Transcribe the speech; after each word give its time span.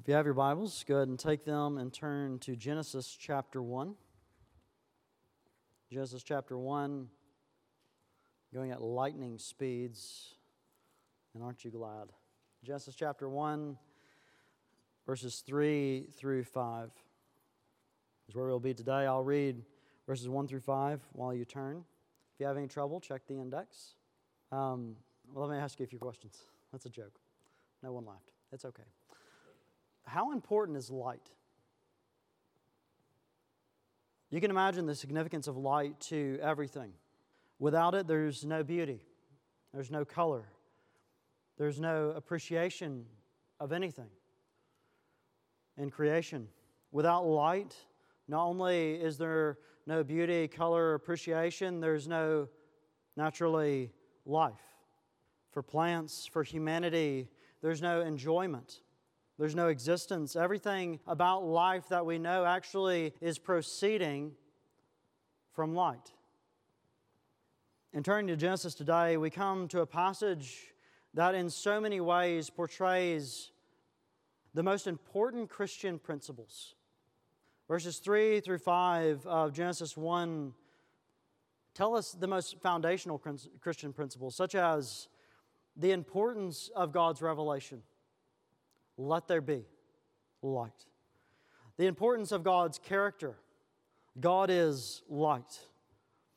If 0.00 0.08
you 0.08 0.14
have 0.14 0.24
your 0.24 0.32
Bibles, 0.32 0.82
go 0.88 0.96
ahead 0.96 1.08
and 1.08 1.18
take 1.18 1.44
them 1.44 1.76
and 1.76 1.92
turn 1.92 2.38
to 2.38 2.56
Genesis 2.56 3.14
chapter 3.20 3.62
1. 3.62 3.94
Genesis 5.92 6.22
chapter 6.22 6.56
1, 6.56 7.06
going 8.54 8.70
at 8.70 8.80
lightning 8.80 9.36
speeds. 9.36 10.36
And 11.34 11.44
aren't 11.44 11.66
you 11.66 11.70
glad? 11.70 12.08
Genesis 12.64 12.94
chapter 12.94 13.28
1, 13.28 13.76
verses 15.04 15.42
3 15.46 16.06
through 16.16 16.44
5 16.44 16.90
is 18.26 18.34
where 18.34 18.46
we'll 18.46 18.58
be 18.58 18.72
today. 18.72 19.04
I'll 19.04 19.22
read 19.22 19.62
verses 20.06 20.30
1 20.30 20.48
through 20.48 20.60
5 20.60 21.02
while 21.12 21.34
you 21.34 21.44
turn. 21.44 21.84
If 22.32 22.40
you 22.40 22.46
have 22.46 22.56
any 22.56 22.68
trouble, 22.68 23.00
check 23.00 23.26
the 23.26 23.34
index. 23.34 23.96
Um, 24.50 24.96
well, 25.34 25.46
let 25.46 25.54
me 25.54 25.62
ask 25.62 25.78
you 25.78 25.84
a 25.84 25.88
few 25.88 25.98
questions. 25.98 26.38
That's 26.72 26.86
a 26.86 26.90
joke. 26.90 27.20
No 27.82 27.92
one 27.92 28.06
laughed. 28.06 28.32
It's 28.50 28.64
okay. 28.64 28.84
How 30.10 30.32
important 30.32 30.76
is 30.76 30.90
light? 30.90 31.30
You 34.30 34.40
can 34.40 34.50
imagine 34.50 34.84
the 34.86 34.94
significance 34.96 35.46
of 35.46 35.56
light 35.56 36.00
to 36.00 36.36
everything. 36.42 36.92
Without 37.60 37.94
it, 37.94 38.08
there's 38.08 38.44
no 38.44 38.64
beauty, 38.64 39.02
there's 39.72 39.88
no 39.88 40.04
color, 40.04 40.48
there's 41.58 41.78
no 41.78 42.10
appreciation 42.10 43.06
of 43.60 43.70
anything 43.70 44.10
in 45.76 45.90
creation. 45.90 46.48
Without 46.90 47.22
light, 47.22 47.76
not 48.26 48.46
only 48.46 48.94
is 48.94 49.16
there 49.16 49.58
no 49.86 50.02
beauty, 50.02 50.48
color, 50.48 50.94
appreciation, 50.94 51.78
there's 51.78 52.08
no 52.08 52.48
naturally 53.16 53.92
life. 54.26 54.60
For 55.52 55.62
plants, 55.62 56.26
for 56.26 56.42
humanity, 56.42 57.28
there's 57.62 57.80
no 57.80 58.00
enjoyment. 58.00 58.80
There's 59.40 59.56
no 59.56 59.68
existence. 59.68 60.36
Everything 60.36 61.00
about 61.06 61.46
life 61.46 61.88
that 61.88 62.04
we 62.04 62.18
know 62.18 62.44
actually 62.44 63.14
is 63.22 63.38
proceeding 63.38 64.32
from 65.54 65.74
light. 65.74 66.12
And 67.94 68.04
turning 68.04 68.26
to 68.26 68.36
Genesis 68.36 68.74
today, 68.74 69.16
we 69.16 69.30
come 69.30 69.66
to 69.68 69.80
a 69.80 69.86
passage 69.86 70.74
that 71.14 71.34
in 71.34 71.48
so 71.48 71.80
many 71.80 72.02
ways 72.02 72.50
portrays 72.50 73.50
the 74.52 74.62
most 74.62 74.86
important 74.86 75.48
Christian 75.48 75.98
principles. 75.98 76.74
Verses 77.66 77.96
3 77.96 78.40
through 78.40 78.58
5 78.58 79.26
of 79.26 79.54
Genesis 79.54 79.96
1 79.96 80.52
tell 81.72 81.96
us 81.96 82.12
the 82.12 82.28
most 82.28 82.60
foundational 82.60 83.18
Christian 83.58 83.94
principles, 83.94 84.36
such 84.36 84.54
as 84.54 85.08
the 85.76 85.92
importance 85.92 86.68
of 86.76 86.92
God's 86.92 87.22
revelation 87.22 87.82
let 89.00 89.26
there 89.26 89.40
be 89.40 89.64
light. 90.42 90.86
The 91.76 91.86
importance 91.86 92.32
of 92.32 92.42
God's 92.44 92.78
character 92.78 93.36
God 94.18 94.50
is 94.50 95.02
light. 95.08 95.60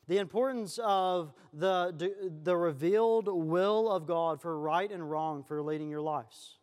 The 0.08 0.18
importance 0.18 0.80
of 0.84 1.34
the, 1.54 2.12
the 2.44 2.56
revealed 2.56 3.28
will 3.28 3.92
of 3.92 4.06
God 4.06 4.42
for 4.42 4.58
right 4.60 4.92
and 4.92 5.10
wrong 5.10 5.44
for 5.44 5.62
leading 5.62 5.90
your 5.90 6.02
lives. 6.02 6.58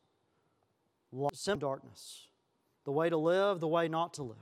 Light, 1.12 1.58
darkness. 1.58 2.28
The 2.84 2.92
way 2.92 3.10
to 3.10 3.16
live, 3.16 3.60
the 3.60 3.68
way 3.68 3.88
not 3.88 4.14
to 4.14 4.22
live. 4.22 4.36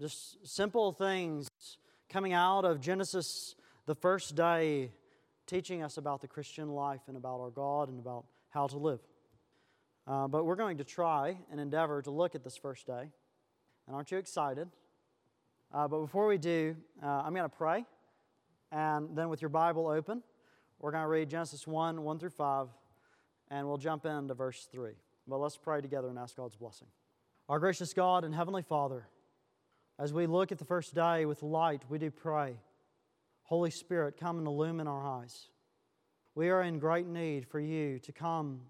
Just 0.00 0.46
simple 0.46 0.92
things 0.92 1.48
coming 2.08 2.32
out 2.32 2.64
of 2.64 2.80
Genesis, 2.80 3.56
the 3.86 3.94
first 3.94 4.34
day, 4.34 4.92
teaching 5.46 5.82
us 5.82 5.96
about 5.96 6.20
the 6.20 6.28
Christian 6.28 6.68
life 6.68 7.02
and 7.08 7.16
about 7.16 7.40
our 7.40 7.50
God 7.50 7.88
and 7.88 7.98
about 7.98 8.26
how 8.50 8.66
to 8.66 8.78
live. 8.78 9.00
Uh, 10.06 10.28
but 10.28 10.44
we're 10.44 10.56
going 10.56 10.78
to 10.78 10.84
try 10.84 11.36
and 11.50 11.60
endeavor 11.60 12.00
to 12.00 12.10
look 12.10 12.34
at 12.34 12.44
this 12.44 12.56
first 12.56 12.86
day. 12.86 13.10
And 13.86 13.96
aren't 13.96 14.10
you 14.10 14.18
excited? 14.18 14.68
Uh, 15.74 15.88
but 15.88 16.00
before 16.00 16.26
we 16.28 16.38
do, 16.38 16.76
uh, 17.02 17.06
I'm 17.06 17.34
going 17.34 17.48
to 17.48 17.56
pray. 17.56 17.84
And 18.70 19.16
then 19.16 19.28
with 19.28 19.42
your 19.42 19.48
Bible 19.48 19.88
open, 19.88 20.22
we're 20.78 20.92
going 20.92 21.02
to 21.02 21.08
read 21.08 21.28
Genesis 21.28 21.66
1 21.66 22.02
1 22.02 22.18
through 22.18 22.30
5, 22.30 22.68
and 23.50 23.66
we'll 23.66 23.78
jump 23.78 24.06
into 24.06 24.34
verse 24.34 24.68
3. 24.70 24.92
But 25.26 25.38
let's 25.38 25.56
pray 25.56 25.80
together 25.80 26.08
and 26.08 26.18
ask 26.18 26.36
God's 26.36 26.56
blessing. 26.56 26.88
Our 27.48 27.58
gracious 27.58 27.92
God 27.92 28.24
and 28.24 28.34
Heavenly 28.34 28.62
Father, 28.62 29.08
as 29.98 30.12
we 30.12 30.26
look 30.26 30.52
at 30.52 30.58
the 30.58 30.64
first 30.64 30.94
day 30.94 31.26
with 31.26 31.42
light, 31.42 31.82
we 31.88 31.98
do 31.98 32.10
pray. 32.10 32.56
Holy 33.44 33.70
Spirit, 33.70 34.16
come 34.18 34.38
and 34.38 34.46
illumine 34.46 34.88
our 34.88 35.04
eyes. 35.04 35.48
We 36.34 36.50
are 36.50 36.62
in 36.62 36.78
great 36.78 37.06
need 37.06 37.46
for 37.46 37.58
you 37.58 37.98
to 38.00 38.12
come 38.12 38.60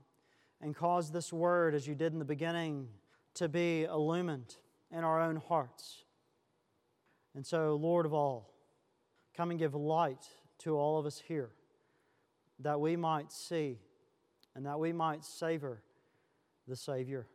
and 0.60 0.74
cause 0.74 1.10
this 1.10 1.32
word, 1.32 1.74
as 1.74 1.86
you 1.86 1.94
did 1.94 2.12
in 2.12 2.18
the 2.18 2.24
beginning, 2.24 2.88
to 3.34 3.48
be 3.48 3.84
illumined 3.84 4.56
in 4.90 5.04
our 5.04 5.20
own 5.20 5.36
hearts. 5.36 6.04
And 7.34 7.46
so, 7.46 7.76
Lord 7.76 8.06
of 8.06 8.14
all, 8.14 8.50
come 9.36 9.50
and 9.50 9.58
give 9.58 9.74
light 9.74 10.26
to 10.60 10.76
all 10.76 10.98
of 10.98 11.06
us 11.06 11.22
here 11.26 11.50
that 12.60 12.80
we 12.80 12.96
might 12.96 13.30
see 13.30 13.78
and 14.54 14.64
that 14.64 14.80
we 14.80 14.92
might 14.92 15.24
savor 15.24 15.82
the 16.66 16.76
Savior. 16.76 17.26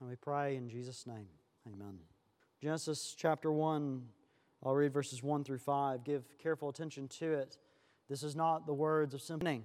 And 0.00 0.10
we 0.10 0.16
pray 0.16 0.56
in 0.56 0.68
Jesus' 0.68 1.06
name. 1.06 1.26
Amen. 1.72 1.98
Genesis 2.60 3.14
chapter 3.18 3.50
1, 3.50 4.02
I'll 4.62 4.74
read 4.74 4.92
verses 4.92 5.22
1 5.22 5.44
through 5.44 5.58
5. 5.58 6.04
Give 6.04 6.22
careful 6.38 6.68
attention 6.68 7.08
to 7.08 7.32
it. 7.32 7.58
This 8.08 8.22
is 8.22 8.36
not 8.36 8.66
the 8.66 8.74
words 8.74 9.14
of 9.14 9.22
simply. 9.22 9.64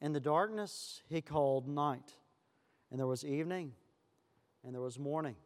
and 0.00 0.14
the 0.14 0.20
darkness 0.20 1.02
he 1.08 1.20
called 1.20 1.68
night. 1.68 2.12
And 2.90 2.98
there 2.98 3.06
was 3.06 3.24
evening, 3.24 3.72
and 4.64 4.74
there 4.74 4.80
was 4.80 4.98
morning 4.98 5.36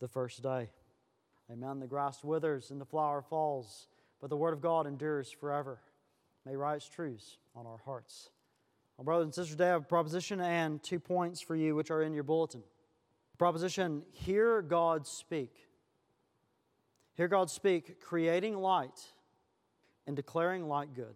the 0.00 0.08
first 0.08 0.42
day. 0.42 0.70
Amen. 1.50 1.78
The 1.78 1.86
grass 1.86 2.24
withers 2.24 2.70
and 2.70 2.80
the 2.80 2.84
flower 2.84 3.22
falls, 3.22 3.88
but 4.20 4.30
the 4.30 4.36
word 4.36 4.52
of 4.52 4.60
God 4.60 4.86
endures 4.86 5.30
forever. 5.30 5.80
May 6.44 6.56
write 6.56 6.82
truths 6.92 7.38
on 7.54 7.66
our 7.66 7.78
hearts. 7.84 8.30
Well, 8.96 9.04
brothers 9.04 9.24
and 9.24 9.34
sisters, 9.34 9.54
today 9.54 9.68
I 9.68 9.72
have 9.72 9.82
a 9.82 9.86
proposition 9.86 10.40
and 10.40 10.82
two 10.82 10.98
points 10.98 11.40
for 11.40 11.54
you, 11.54 11.74
which 11.74 11.90
are 11.90 12.02
in 12.02 12.12
your 12.12 12.24
bulletin. 12.24 12.62
Proposition 13.38 14.02
Hear 14.12 14.62
God 14.62 15.06
speak. 15.06 15.52
Hear 17.14 17.28
God 17.28 17.50
speak, 17.50 18.00
creating 18.00 18.56
light 18.56 19.00
and 20.06 20.16
declaring 20.16 20.66
light 20.66 20.94
good. 20.94 21.14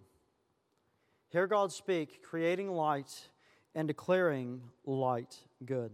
Hear 1.37 1.47
God 1.47 1.71
speak, 1.71 2.23
creating 2.23 2.71
light 2.71 3.29
and 3.75 3.87
declaring 3.87 4.63
light 4.87 5.37
good. 5.67 5.91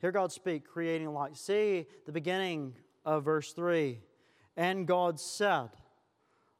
Hear 0.00 0.12
God 0.12 0.30
speak, 0.30 0.68
creating 0.68 1.12
light. 1.12 1.36
See 1.36 1.84
the 2.06 2.12
beginning 2.12 2.76
of 3.04 3.24
verse 3.24 3.52
3. 3.54 3.98
And 4.56 4.86
God 4.86 5.18
said, 5.18 5.70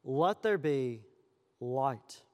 Let 0.03 0.43
there 0.43 0.59
be 0.59 1.03
light. 1.61 2.25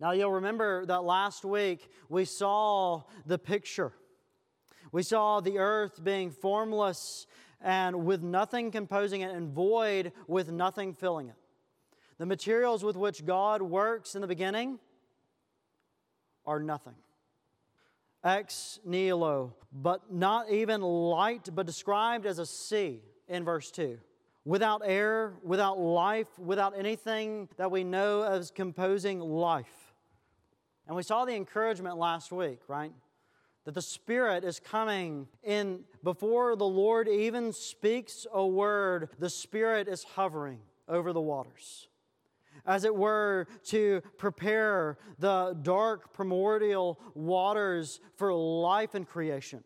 Now, 0.00 0.10
you'll 0.10 0.32
remember 0.32 0.84
that 0.86 1.04
last 1.04 1.44
week 1.44 1.88
we 2.08 2.24
saw 2.24 3.04
the 3.26 3.38
picture. 3.38 3.92
We 4.90 5.04
saw 5.04 5.38
the 5.38 5.58
earth 5.58 6.02
being 6.02 6.32
formless 6.32 7.28
and 7.60 8.06
with 8.06 8.24
nothing 8.24 8.72
composing 8.72 9.20
it, 9.20 9.30
and 9.30 9.52
void 9.52 10.10
with 10.26 10.50
nothing 10.50 10.94
filling 10.94 11.28
it. 11.28 11.36
The 12.18 12.26
materials 12.26 12.82
with 12.82 12.96
which 12.96 13.24
God 13.24 13.62
works 13.62 14.16
in 14.16 14.20
the 14.20 14.26
beginning 14.26 14.80
are 16.46 16.60
nothing. 16.60 16.94
Ex 18.24 18.80
nihilo, 18.84 19.54
but 19.72 20.12
not 20.12 20.50
even 20.50 20.80
light, 20.80 21.48
but 21.54 21.66
described 21.66 22.26
as 22.26 22.38
a 22.38 22.46
sea 22.46 23.00
in 23.28 23.44
verse 23.44 23.70
2. 23.70 23.98
Without 24.44 24.82
air, 24.84 25.34
without 25.42 25.78
life, 25.78 26.38
without 26.38 26.78
anything 26.78 27.48
that 27.56 27.70
we 27.70 27.84
know 27.84 28.22
as 28.22 28.50
composing 28.50 29.20
life. 29.20 29.94
And 30.86 30.96
we 30.96 31.02
saw 31.02 31.24
the 31.24 31.34
encouragement 31.34 31.98
last 31.98 32.30
week, 32.30 32.60
right? 32.68 32.92
That 33.64 33.74
the 33.74 33.82
Spirit 33.82 34.44
is 34.44 34.60
coming 34.60 35.26
in 35.42 35.80
before 36.04 36.54
the 36.54 36.66
Lord 36.66 37.08
even 37.08 37.52
speaks 37.52 38.26
a 38.32 38.46
word, 38.46 39.08
the 39.18 39.30
Spirit 39.30 39.88
is 39.88 40.04
hovering 40.04 40.60
over 40.88 41.12
the 41.12 41.20
waters 41.20 41.88
as 42.66 42.84
it 42.84 42.94
were, 42.94 43.46
to 43.64 44.02
prepare 44.18 44.98
the 45.18 45.56
dark 45.62 46.12
primordial 46.12 47.00
waters 47.14 48.00
for 48.16 48.34
life 48.34 48.94
and 48.94 49.08
creation. 49.08 49.62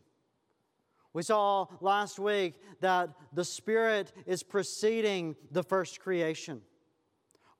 We 1.12 1.23
saw 1.23 1.67
last 1.81 2.19
week 2.19 2.55
that 2.81 3.11
the 3.32 3.44
Spirit 3.44 4.12
is 4.26 4.43
preceding 4.43 5.35
the 5.50 5.62
first 5.62 6.00
creation 6.00 6.61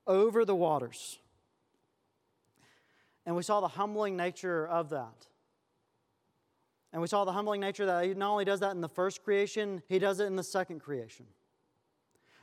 over 0.07 0.45
the 0.45 0.55
waters. 0.55 1.19
And 3.27 3.35
we 3.35 3.43
saw 3.43 3.61
the 3.61 3.69
humbling 3.69 4.17
nature 4.17 4.67
of 4.67 4.91
that. 4.91 5.27
And 6.93 7.01
we 7.01 7.09
saw 7.09 7.25
the 7.25 7.33
humbling 7.33 7.61
nature 7.61 7.87
that 7.87 8.05
He 8.05 8.15
not 8.15 8.31
only 8.31 8.45
does 8.45 8.61
that 8.61 8.73
in 8.73 8.81
the 8.81 8.89
first 8.89 9.23
creation, 9.23 9.83
He 9.89 9.99
does 9.99 10.21
it 10.21 10.27
in 10.27 10.37
the 10.37 10.43
second 10.43 10.81
creation. 10.81 11.27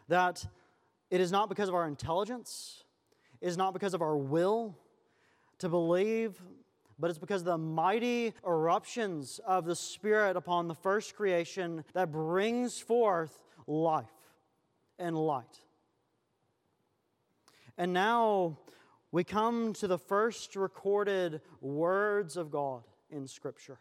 That 0.07 0.45
it 1.09 1.21
is 1.21 1.31
not 1.31 1.49
because 1.49 1.69
of 1.69 1.75
our 1.75 1.87
intelligence, 1.87 2.83
is 3.41 3.57
not 3.57 3.73
because 3.73 3.93
of 3.93 4.01
our 4.01 4.17
will 4.17 4.77
to 5.59 5.69
believe, 5.69 6.41
but 6.99 7.09
it's 7.09 7.19
because 7.19 7.41
of 7.41 7.45
the 7.45 7.57
mighty 7.57 8.33
eruptions 8.45 9.39
of 9.45 9.65
the 9.65 9.75
Spirit 9.75 10.35
upon 10.35 10.67
the 10.67 10.75
first 10.75 11.15
creation 11.15 11.83
that 11.93 12.11
brings 12.11 12.79
forth 12.79 13.43
life 13.67 14.05
and 14.97 15.17
light. 15.17 15.61
And 17.77 17.93
now 17.93 18.57
we 19.11 19.23
come 19.23 19.73
to 19.73 19.87
the 19.87 19.99
first 19.99 20.55
recorded 20.55 21.41
words 21.61 22.35
of 22.37 22.49
God 22.49 22.83
in 23.09 23.27
Scripture. 23.27 23.77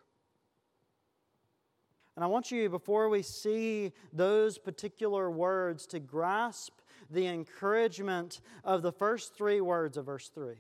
And 2.14 2.24
I 2.24 2.28
want 2.28 2.50
you, 2.50 2.68
before 2.70 3.10
we 3.10 3.22
see 3.22 3.92
those 4.12 4.56
particular 4.56 5.30
words, 5.30 5.86
to 5.88 6.00
grasp 6.00 6.72
the 7.10 7.26
encouragement 7.26 8.40
of 8.64 8.82
the 8.82 8.92
first 8.92 9.34
three 9.34 9.60
words 9.60 9.96
of 9.96 10.06
verse 10.06 10.28
3. 10.28 10.54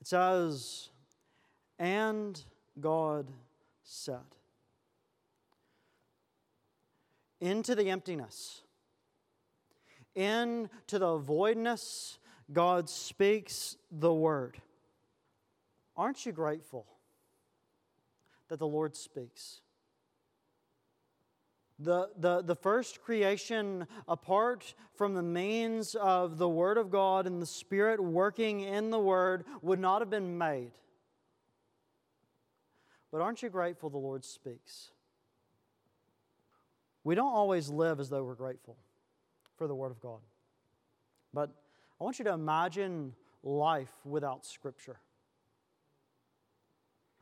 It 0.00 0.06
says, 0.06 0.90
And 1.78 2.42
God 2.80 3.26
said, 3.82 4.16
Into 7.40 7.74
the 7.74 7.90
emptiness, 7.90 8.62
into 10.14 10.98
the 10.98 11.16
voidness, 11.16 12.18
God 12.52 12.88
speaks 12.88 13.76
the 13.90 14.12
word. 14.12 14.60
Aren't 15.96 16.24
you 16.26 16.32
grateful 16.32 16.86
that 18.48 18.58
the 18.58 18.66
Lord 18.66 18.96
speaks? 18.96 19.60
The, 21.80 22.10
the, 22.18 22.42
the 22.42 22.56
first 22.56 23.02
creation, 23.02 23.86
apart 24.08 24.74
from 24.96 25.14
the 25.14 25.22
means 25.22 25.94
of 25.94 26.36
the 26.36 26.48
Word 26.48 26.76
of 26.76 26.90
God 26.90 27.26
and 27.26 27.40
the 27.40 27.46
Spirit 27.46 28.02
working 28.02 28.60
in 28.60 28.90
the 28.90 28.98
Word, 28.98 29.44
would 29.62 29.78
not 29.78 30.02
have 30.02 30.10
been 30.10 30.36
made. 30.36 30.72
But 33.12 33.20
aren't 33.20 33.42
you 33.42 33.48
grateful 33.48 33.90
the 33.90 33.98
Lord 33.98 34.24
speaks? 34.24 34.90
We 37.04 37.14
don't 37.14 37.32
always 37.32 37.68
live 37.68 38.00
as 38.00 38.08
though 38.08 38.24
we're 38.24 38.34
grateful 38.34 38.76
for 39.56 39.68
the 39.68 39.74
Word 39.74 39.92
of 39.92 40.00
God. 40.00 40.20
But 41.32 41.50
I 42.00 42.04
want 42.04 42.18
you 42.18 42.24
to 42.24 42.32
imagine 42.32 43.14
life 43.44 43.92
without 44.04 44.44
Scripture. 44.44 44.98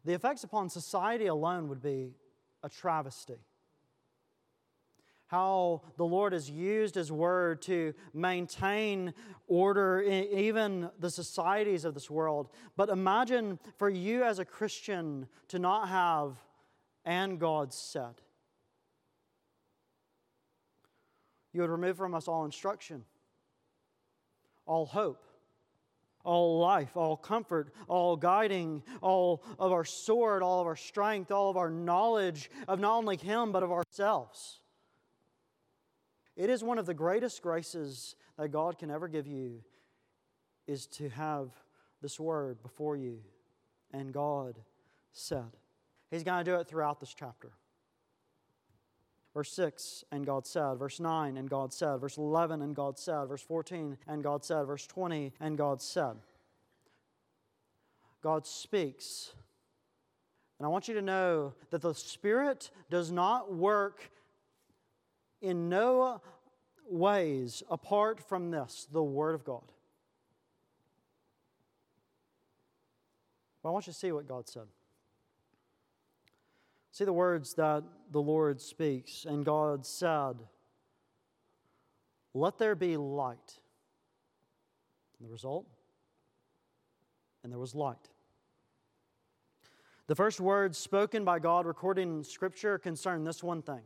The 0.06 0.14
effects 0.14 0.44
upon 0.44 0.70
society 0.70 1.26
alone 1.26 1.68
would 1.68 1.82
be 1.82 2.14
a 2.62 2.70
travesty 2.70 3.36
how 5.28 5.82
the 5.96 6.04
Lord 6.04 6.32
has 6.32 6.48
used 6.48 6.94
His 6.94 7.10
Word 7.10 7.62
to 7.62 7.94
maintain 8.14 9.12
order 9.48 10.00
in 10.00 10.24
even 10.38 10.90
the 10.98 11.10
societies 11.10 11.84
of 11.84 11.94
this 11.94 12.10
world. 12.10 12.48
But 12.76 12.88
imagine 12.88 13.58
for 13.76 13.88
you 13.88 14.22
as 14.22 14.38
a 14.38 14.44
Christian 14.44 15.26
to 15.48 15.58
not 15.58 15.88
have, 15.88 16.36
and 17.04 17.38
God 17.38 17.72
said. 17.72 18.14
You 21.52 21.62
would 21.62 21.70
remove 21.70 21.96
from 21.96 22.14
us 22.14 22.28
all 22.28 22.44
instruction, 22.44 23.04
all 24.66 24.86
hope, 24.86 25.24
all 26.22 26.58
life, 26.58 26.96
all 26.96 27.16
comfort, 27.16 27.72
all 27.88 28.16
guiding, 28.16 28.82
all 29.00 29.42
of 29.58 29.72
our 29.72 29.84
sword, 29.84 30.42
all 30.42 30.60
of 30.60 30.66
our 30.66 30.76
strength, 30.76 31.30
all 31.30 31.48
of 31.48 31.56
our 31.56 31.70
knowledge 31.70 32.50
of 32.68 32.78
not 32.78 32.98
only 32.98 33.16
Him, 33.16 33.52
but 33.52 33.62
of 33.62 33.72
ourselves. 33.72 34.60
It 36.36 36.50
is 36.50 36.62
one 36.62 36.78
of 36.78 36.86
the 36.86 36.94
greatest 36.94 37.42
graces 37.42 38.14
that 38.36 38.48
God 38.48 38.78
can 38.78 38.90
ever 38.90 39.08
give 39.08 39.26
you 39.26 39.62
is 40.66 40.86
to 40.86 41.08
have 41.10 41.50
this 42.02 42.20
word 42.20 42.62
before 42.62 42.96
you. 42.96 43.20
And 43.92 44.12
God 44.12 44.58
said. 45.12 45.56
He's 46.10 46.22
going 46.22 46.44
to 46.44 46.50
do 46.50 46.56
it 46.56 46.68
throughout 46.68 47.00
this 47.00 47.14
chapter. 47.14 47.52
Verse 49.32 49.52
6, 49.52 50.04
and 50.12 50.24
God 50.24 50.46
said. 50.46 50.78
Verse 50.78 50.98
9, 50.98 51.36
and 51.36 51.48
God 51.48 51.72
said. 51.72 51.96
Verse 51.98 52.16
11, 52.16 52.62
and 52.62 52.74
God 52.74 52.98
said. 52.98 53.26
Verse 53.28 53.42
14, 53.42 53.98
and 54.06 54.22
God 54.22 54.44
said. 54.44 54.64
Verse 54.64 54.86
20, 54.86 55.32
and 55.40 55.56
God 55.58 55.80
said. 55.80 56.16
God 58.22 58.46
speaks. 58.46 59.32
And 60.58 60.66
I 60.66 60.68
want 60.68 60.88
you 60.88 60.94
to 60.94 61.02
know 61.02 61.52
that 61.70 61.82
the 61.82 61.94
Spirit 61.94 62.70
does 62.90 63.12
not 63.12 63.54
work 63.54 64.10
in 65.40 65.68
no 65.68 66.20
ways 66.88 67.62
apart 67.70 68.20
from 68.20 68.50
this, 68.50 68.86
the 68.92 69.02
Word 69.02 69.34
of 69.34 69.44
God. 69.44 69.72
But 73.62 73.70
I 73.70 73.72
want 73.72 73.86
you 73.86 73.92
to 73.92 73.98
see 73.98 74.12
what 74.12 74.28
God 74.28 74.48
said. 74.48 74.66
See 76.92 77.04
the 77.04 77.12
words 77.12 77.54
that 77.54 77.82
the 78.12 78.22
Lord 78.22 78.60
speaks. 78.60 79.26
And 79.28 79.44
God 79.44 79.84
said, 79.84 80.36
Let 82.32 82.58
there 82.58 82.74
be 82.74 82.96
light. 82.96 83.58
And 85.18 85.28
the 85.28 85.32
result? 85.32 85.66
And 87.42 87.52
there 87.52 87.58
was 87.58 87.74
light. 87.74 88.08
The 90.06 90.14
first 90.14 90.40
words 90.40 90.78
spoken 90.78 91.24
by 91.24 91.40
God 91.40 91.66
recorded 91.66 92.02
in 92.02 92.22
Scripture 92.22 92.78
concern 92.78 93.24
this 93.24 93.42
one 93.42 93.62
thing 93.62 93.82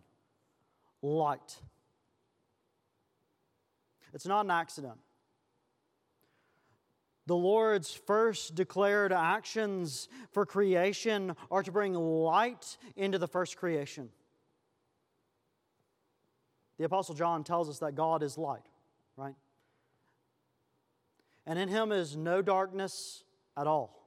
light. 1.02 1.58
It's 4.12 4.26
not 4.26 4.44
an 4.44 4.50
accident. 4.50 4.98
The 7.26 7.36
Lord's 7.36 7.92
first 7.92 8.56
declared 8.56 9.12
actions 9.12 10.08
for 10.32 10.44
creation 10.44 11.36
are 11.50 11.62
to 11.62 11.70
bring 11.70 11.94
light 11.94 12.76
into 12.96 13.18
the 13.18 13.28
first 13.28 13.56
creation. 13.56 14.08
The 16.78 16.84
Apostle 16.84 17.14
John 17.14 17.44
tells 17.44 17.68
us 17.68 17.78
that 17.80 17.94
God 17.94 18.22
is 18.22 18.36
light, 18.36 18.66
right? 19.16 19.34
And 21.46 21.58
in 21.58 21.68
him 21.68 21.92
is 21.92 22.16
no 22.16 22.42
darkness 22.42 23.22
at 23.56 23.66
all. 23.66 24.00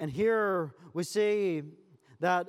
And 0.00 0.10
here 0.10 0.74
we 0.94 1.04
see 1.04 1.62
that 2.20 2.48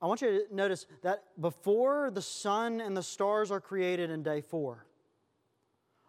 I 0.00 0.06
want 0.06 0.22
you 0.22 0.46
to 0.46 0.54
notice 0.54 0.86
that 1.02 1.24
before 1.40 2.10
the 2.10 2.22
sun 2.22 2.80
and 2.80 2.96
the 2.96 3.02
stars 3.02 3.50
are 3.50 3.60
created 3.60 4.10
in 4.10 4.22
day 4.22 4.40
four, 4.40 4.86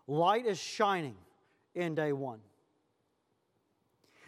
light 0.07 0.45
is 0.45 0.59
shining 0.59 1.15
in 1.73 1.95
day 1.95 2.13
one. 2.13 2.39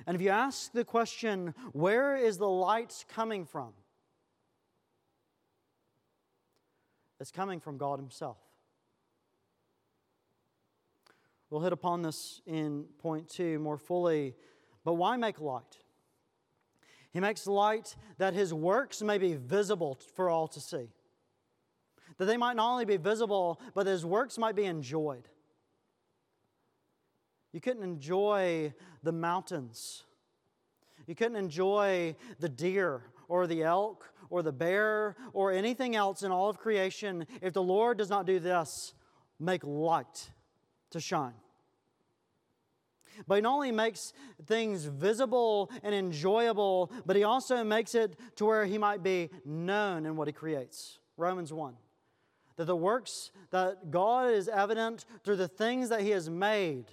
And 0.07 0.15
if 0.15 0.21
you 0.21 0.29
ask 0.29 0.71
the 0.71 0.83
question, 0.83 1.53
where 1.73 2.15
is 2.15 2.39
the 2.39 2.49
light 2.49 3.05
coming 3.07 3.45
from? 3.45 3.73
It's 7.19 7.31
coming 7.31 7.59
from 7.59 7.77
God 7.77 7.99
Himself. 7.99 8.37
We'll 11.51 11.61
hit 11.61 11.73
upon 11.73 12.01
this 12.01 12.41
in 12.47 12.85
point 12.97 13.29
two 13.29 13.59
more 13.59 13.77
fully. 13.77 14.33
But 14.83 14.93
why 14.93 15.17
make 15.17 15.39
light? 15.39 15.77
He 17.11 17.19
makes 17.19 17.45
light 17.45 17.95
that 18.17 18.33
his 18.33 18.53
works 18.53 19.01
may 19.01 19.17
be 19.17 19.35
visible 19.35 19.99
for 20.15 20.29
all 20.29 20.47
to 20.47 20.59
see. 20.59 20.89
That 22.17 22.25
they 22.25 22.37
might 22.37 22.55
not 22.55 22.71
only 22.71 22.85
be 22.85 22.97
visible, 22.97 23.59
but 23.73 23.87
his 23.87 24.05
works 24.05 24.37
might 24.37 24.55
be 24.55 24.65
enjoyed. 24.65 25.27
You 27.51 27.59
couldn't 27.59 27.83
enjoy 27.83 28.73
the 29.03 29.11
mountains. 29.11 30.03
You 31.05 31.15
couldn't 31.15 31.35
enjoy 31.35 32.15
the 32.39 32.47
deer 32.47 33.03
or 33.27 33.45
the 33.47 33.63
elk 33.63 34.13
or 34.29 34.41
the 34.41 34.53
bear 34.53 35.17
or 35.33 35.51
anything 35.51 35.95
else 35.95 36.23
in 36.23 36.31
all 36.31 36.49
of 36.49 36.57
creation 36.57 37.25
if 37.41 37.53
the 37.53 37.63
Lord 37.63 37.97
does 37.97 38.09
not 38.09 38.25
do 38.25 38.39
this 38.39 38.93
make 39.39 39.63
light 39.65 40.29
to 40.91 41.01
shine. 41.01 41.33
But 43.27 43.35
he 43.35 43.41
not 43.41 43.53
only 43.53 43.71
makes 43.71 44.13
things 44.45 44.85
visible 44.85 45.71
and 45.83 45.93
enjoyable, 45.93 46.91
but 47.05 47.15
he 47.15 47.23
also 47.23 47.63
makes 47.63 47.95
it 47.95 48.17
to 48.37 48.45
where 48.45 48.65
he 48.65 48.77
might 48.77 49.03
be 49.03 49.29
known 49.45 50.05
in 50.05 50.15
what 50.15 50.27
he 50.27 50.33
creates. 50.33 50.99
Romans 51.17 51.53
1. 51.53 51.75
That 52.57 52.65
the 52.65 52.75
works 52.75 53.31
that 53.51 53.91
God 53.91 54.31
is 54.31 54.47
evident 54.47 55.05
through 55.23 55.37
the 55.37 55.47
things 55.47 55.89
that 55.89 56.01
he 56.01 56.09
has 56.09 56.29
made. 56.29 56.85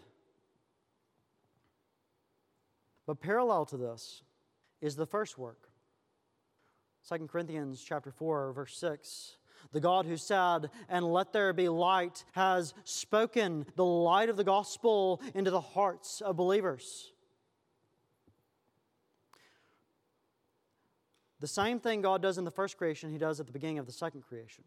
But 3.06 3.20
parallel 3.20 3.64
to 3.66 3.76
this 3.76 4.22
is 4.80 4.96
the 4.96 5.06
first 5.06 5.38
work. 5.38 5.68
2 7.08 7.26
Corinthians 7.26 7.82
chapter 7.82 8.10
4 8.10 8.52
verse 8.52 8.76
6 8.76 9.37
the 9.72 9.80
God 9.80 10.06
who 10.06 10.16
said, 10.16 10.70
And 10.88 11.12
let 11.12 11.32
there 11.32 11.52
be 11.52 11.68
light, 11.68 12.24
has 12.32 12.74
spoken 12.84 13.66
the 13.76 13.84
light 13.84 14.28
of 14.28 14.36
the 14.36 14.44
gospel 14.44 15.20
into 15.34 15.50
the 15.50 15.60
hearts 15.60 16.20
of 16.20 16.36
believers. 16.36 17.12
The 21.40 21.46
same 21.46 21.78
thing 21.78 22.02
God 22.02 22.20
does 22.22 22.38
in 22.38 22.44
the 22.44 22.50
first 22.50 22.76
creation, 22.78 23.10
He 23.10 23.18
does 23.18 23.38
at 23.40 23.46
the 23.46 23.52
beginning 23.52 23.78
of 23.78 23.86
the 23.86 23.92
second 23.92 24.22
creation. 24.22 24.64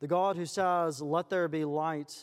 The 0.00 0.08
God 0.08 0.36
who 0.36 0.44
says, 0.44 1.00
Let 1.00 1.30
there 1.30 1.48
be 1.48 1.64
light, 1.64 2.14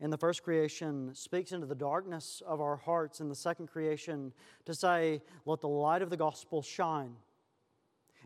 in 0.00 0.10
the 0.10 0.18
first 0.18 0.42
creation 0.42 1.14
speaks 1.14 1.52
into 1.52 1.66
the 1.66 1.74
darkness 1.74 2.42
of 2.46 2.60
our 2.60 2.76
hearts 2.76 3.20
in 3.20 3.28
the 3.28 3.34
second 3.34 3.68
creation 3.68 4.32
to 4.64 4.74
say, 4.74 5.22
Let 5.44 5.60
the 5.60 5.68
light 5.68 6.02
of 6.02 6.10
the 6.10 6.16
gospel 6.16 6.62
shine 6.62 7.16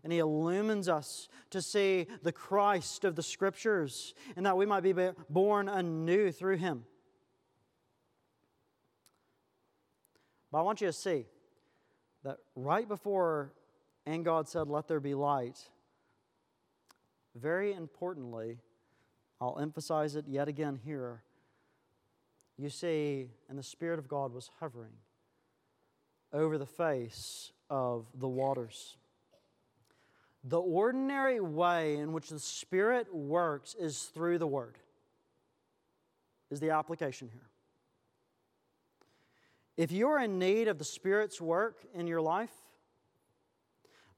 and 0.03 0.13
He 0.13 0.19
illumines 0.19 0.89
us 0.89 1.29
to 1.51 1.63
see 1.63 2.07
the 2.23 2.33
Christ 2.33 3.05
of 3.05 3.17
the 3.17 3.23
Scriptures 3.23 4.15
and 4.37 4.47
that 4.47 4.57
we 4.57 4.67
might 4.67 4.83
be 4.83 4.95
born 5.31 5.69
anew 5.69 6.33
through 6.33 6.57
Him. 6.57 6.85
But 10.51 10.59
I 10.59 10.63
want 10.63 10.81
you 10.81 10.87
to 10.87 10.93
see 10.93 11.27
that 12.25 12.37
right 12.55 12.87
before 12.87 13.53
and 14.05 14.25
God 14.25 14.49
said, 14.49 14.69
Let 14.69 14.89
there 14.89 15.01
be 15.01 15.15
light, 15.15 15.59
very 17.35 17.73
importantly, 17.73 18.59
I'll 19.41 19.59
emphasize 19.59 20.17
it 20.17 20.27
yet 20.29 20.49
again 20.49 20.79
here. 20.85 21.23
You 22.59 22.69
see, 22.69 23.31
and 23.49 23.59
the 23.59 23.63
Spirit 23.63 23.99
of 23.99 24.09
God 24.09 24.33
was 24.33 24.51
hovering 24.61 24.93
over 26.33 26.59
the 26.59 26.67
face 26.67 27.53
of 27.71 28.07
the 28.15 28.29
waters. 28.29 28.97
The 30.45 30.61
ordinary 30.61 31.41
way 31.41 31.97
in 31.97 32.13
which 32.13 32.29
the 32.29 32.41
Spirit 32.41 33.15
works 33.15 33.75
is 33.79 34.05
through 34.05 34.39
the 34.39 34.47
Word, 34.47 34.77
is 36.51 36.59
the 36.59 36.71
application 36.71 37.29
here. 37.33 37.49
If 39.77 39.93
you 39.93 40.09
are 40.09 40.19
in 40.19 40.39
need 40.39 40.69
of 40.69 40.79
the 40.79 40.85
Spirit's 40.85 41.41
work 41.41 41.79
in 41.95 42.07
your 42.07 42.21
life, 42.21 42.53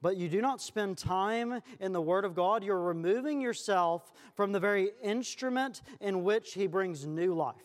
but 0.01 0.17
you 0.17 0.27
do 0.27 0.41
not 0.41 0.61
spend 0.61 0.97
time 0.97 1.61
in 1.79 1.93
the 1.93 2.01
Word 2.01 2.25
of 2.25 2.35
God, 2.35 2.63
you're 2.63 2.81
removing 2.81 3.39
yourself 3.39 4.11
from 4.35 4.51
the 4.51 4.59
very 4.59 4.91
instrument 5.01 5.81
in 6.01 6.23
which 6.23 6.53
He 6.53 6.67
brings 6.67 7.05
new 7.05 7.33
life. 7.33 7.55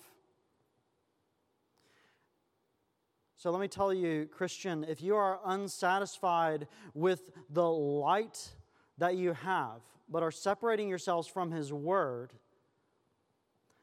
So 3.40 3.50
let 3.50 3.58
me 3.58 3.68
tell 3.68 3.94
you, 3.94 4.28
Christian, 4.30 4.84
if 4.86 5.00
you 5.00 5.16
are 5.16 5.40
unsatisfied 5.46 6.68
with 6.92 7.30
the 7.48 7.66
light 7.66 8.50
that 8.98 9.16
you 9.16 9.32
have, 9.32 9.80
but 10.10 10.22
are 10.22 10.30
separating 10.30 10.90
yourselves 10.90 11.26
from 11.26 11.50
His 11.50 11.72
Word, 11.72 12.34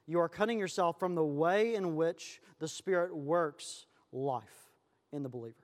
you 0.06 0.20
are 0.20 0.30
cutting 0.30 0.60
yourself 0.60 1.00
from 1.00 1.16
the 1.16 1.26
way 1.26 1.74
in 1.74 1.96
which 1.96 2.40
the 2.60 2.68
Spirit 2.68 3.16
works 3.18 3.88
life 4.12 4.70
in 5.12 5.24
the 5.24 5.30
believer. 5.30 5.56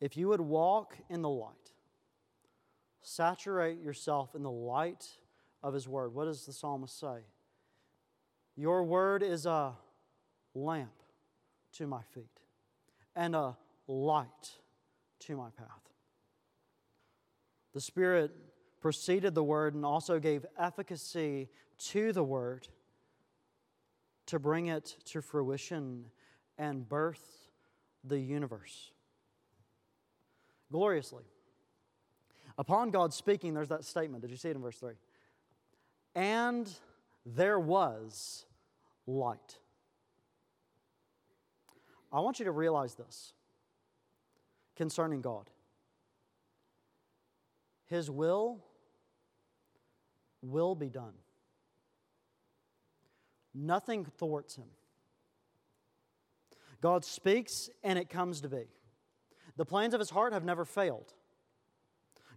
If 0.00 0.16
you 0.16 0.28
would 0.28 0.40
walk 0.40 0.96
in 1.10 1.20
the 1.20 1.28
light, 1.28 1.52
saturate 3.02 3.82
yourself 3.82 4.34
in 4.34 4.42
the 4.42 4.50
light 4.50 5.06
of 5.62 5.74
His 5.74 5.86
Word, 5.86 6.14
what 6.14 6.24
does 6.24 6.46
the 6.46 6.54
psalmist 6.54 6.98
say? 6.98 7.18
Your 8.56 8.82
Word 8.84 9.22
is 9.22 9.44
a 9.44 9.74
lamp 10.54 10.92
to 11.74 11.86
my 11.86 12.02
feet 12.14 12.40
and 13.16 13.34
a 13.34 13.56
light 13.86 14.58
to 15.20 15.36
my 15.36 15.50
path. 15.50 15.66
The 17.72 17.80
Spirit 17.80 18.32
preceded 18.80 19.34
the 19.34 19.44
Word 19.44 19.74
and 19.74 19.84
also 19.84 20.18
gave 20.18 20.44
efficacy 20.58 21.48
to 21.78 22.12
the 22.12 22.24
Word 22.24 22.68
to 24.26 24.38
bring 24.38 24.66
it 24.66 24.96
to 25.06 25.20
fruition 25.20 26.06
and 26.58 26.88
birth 26.88 27.48
the 28.04 28.18
universe 28.18 28.92
gloriously. 30.70 31.24
Upon 32.58 32.90
God 32.90 33.12
speaking, 33.12 33.54
there's 33.54 33.68
that 33.68 33.84
statement. 33.84 34.22
Did 34.22 34.30
you 34.30 34.36
see 34.36 34.48
it 34.50 34.56
in 34.56 34.62
verse 34.62 34.78
3? 34.78 34.94
And 36.14 36.70
there 37.24 37.58
was 37.58 38.44
light. 39.06 39.58
I 42.12 42.20
want 42.20 42.38
you 42.38 42.44
to 42.46 42.52
realize 42.52 42.94
this 42.94 43.32
concerning 44.76 45.20
God 45.20 45.50
His 47.86 48.10
will 48.10 48.64
will 50.42 50.74
be 50.74 50.88
done, 50.88 51.14
nothing 53.54 54.06
thwarts 54.18 54.56
Him. 54.56 54.68
God 56.80 57.04
speaks 57.04 57.68
and 57.84 57.98
it 57.98 58.08
comes 58.08 58.40
to 58.40 58.48
be. 58.48 58.64
The 59.56 59.66
plans 59.66 59.92
of 59.92 60.00
His 60.00 60.10
heart 60.10 60.32
have 60.32 60.44
never 60.44 60.64
failed. 60.64 61.12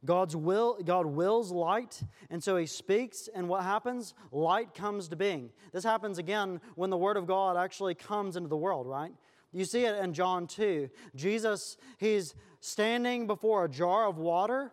God's 0.06 0.36
will, 0.36 0.78
God 0.84 1.06
wills 1.06 1.50
light, 1.50 2.04
and 2.30 2.44
so 2.44 2.58
He 2.58 2.66
speaks, 2.66 3.30
and 3.34 3.48
what 3.48 3.64
happens? 3.64 4.14
Light 4.34 4.74
comes 4.74 5.08
to 5.08 5.16
being. 5.16 5.50
This 5.72 5.86
happens 5.86 6.18
again 6.18 6.60
when 6.76 6.90
the 6.90 6.98
Word 6.98 7.16
of 7.16 7.26
God 7.26 7.56
actually 7.56 7.96
comes 7.96 8.36
into 8.36 8.50
the 8.50 8.58
world, 8.58 8.86
right? 8.86 9.14
You 9.54 9.66
see 9.66 9.86
it 9.86 10.04
in 10.04 10.14
John 10.14 10.48
2. 10.48 10.90
Jesus, 11.16 11.78
he's 11.98 12.36
standing 12.60 13.28
before 13.28 13.66
a 13.66 13.70
jar 13.70 14.08
of 14.08 14.18
water 14.18 14.72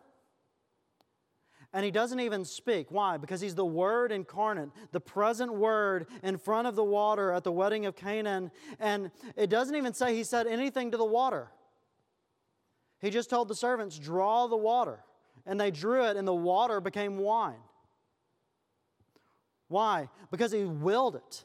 and 1.73 1.85
he 1.85 1.91
doesn't 1.91 2.19
even 2.19 2.45
speak. 2.45 2.91
Why? 2.91 3.17
Because 3.17 3.41
he's 3.41 3.55
the 3.55 3.65
Word 3.65 4.11
incarnate, 4.11 4.71
the 4.91 5.01
present 5.01 5.55
Word 5.55 6.09
in 6.23 6.37
front 6.37 6.67
of 6.67 6.75
the 6.75 6.85
water 6.85 7.33
at 7.33 7.45
the 7.45 7.53
wedding 7.53 7.87
of 7.87 7.95
Canaan. 7.95 8.51
And 8.81 9.13
it 9.37 9.51
doesn't 9.51 9.77
even 9.77 9.95
say 9.95 10.17
he 10.17 10.25
said 10.25 10.49
anything 10.49 10.91
to 10.91 10.97
the 10.97 11.05
water. 11.05 11.49
He 13.01 13.11
just 13.11 13.31
told 13.31 13.49
the 13.49 13.55
servants, 13.55 13.99
draw 13.99 14.49
the 14.49 14.57
water. 14.57 14.99
And 15.47 15.61
they 15.61 15.71
drew 15.71 16.05
it, 16.05 16.17
and 16.17 16.27
the 16.27 16.35
water 16.35 16.81
became 16.81 17.19
wine. 17.19 17.63
Why? 19.69 20.09
Because 20.31 20.51
he 20.53 20.65
willed 20.65 21.15
it. 21.15 21.45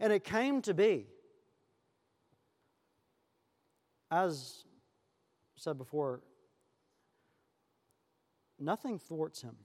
And 0.00 0.12
it 0.12 0.24
came 0.24 0.62
to 0.62 0.72
be. 0.72 1.06
As 4.12 4.64
said 5.56 5.78
before, 5.78 6.20
nothing 8.58 8.98
thwarts 8.98 9.40
him, 9.40 9.56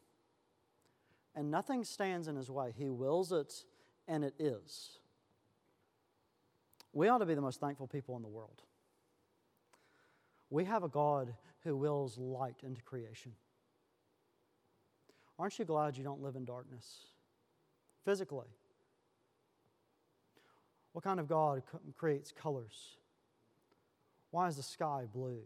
and 1.36 1.52
nothing 1.52 1.84
stands 1.84 2.30
in 2.30 2.38
his 2.38 2.50
way. 2.50 2.74
He 2.78 2.90
wills 2.90 3.34
it, 3.34 3.54
and 4.08 4.24
it 4.24 4.36
is. 4.40 5.00
We 6.94 7.10
ought 7.10 7.18
to 7.18 7.26
be 7.26 7.36
the 7.36 7.42
most 7.42 7.60
thankful 7.60 7.88
people 7.88 8.16
in 8.16 8.22
the 8.22 8.30
world. 8.30 8.62
We 10.50 10.64
have 10.64 10.84
a 10.84 10.88
God 10.88 11.34
who 11.66 11.76
wills 11.76 12.18
light 12.18 12.62
into 12.64 12.82
creation. 12.82 13.34
Aren't 15.38 15.60
you 15.60 15.66
glad 15.66 15.98
you 15.98 16.06
don't 16.06 16.22
live 16.22 16.38
in 16.38 16.46
darkness 16.46 17.08
physically? 18.06 18.48
What 20.94 21.04
kind 21.04 21.20
of 21.20 21.28
God 21.28 21.64
creates 21.98 22.32
colors? 22.32 22.98
Why 24.32 24.48
is 24.48 24.58
the 24.58 24.64
sky 24.64 25.06
blue? 25.12 25.42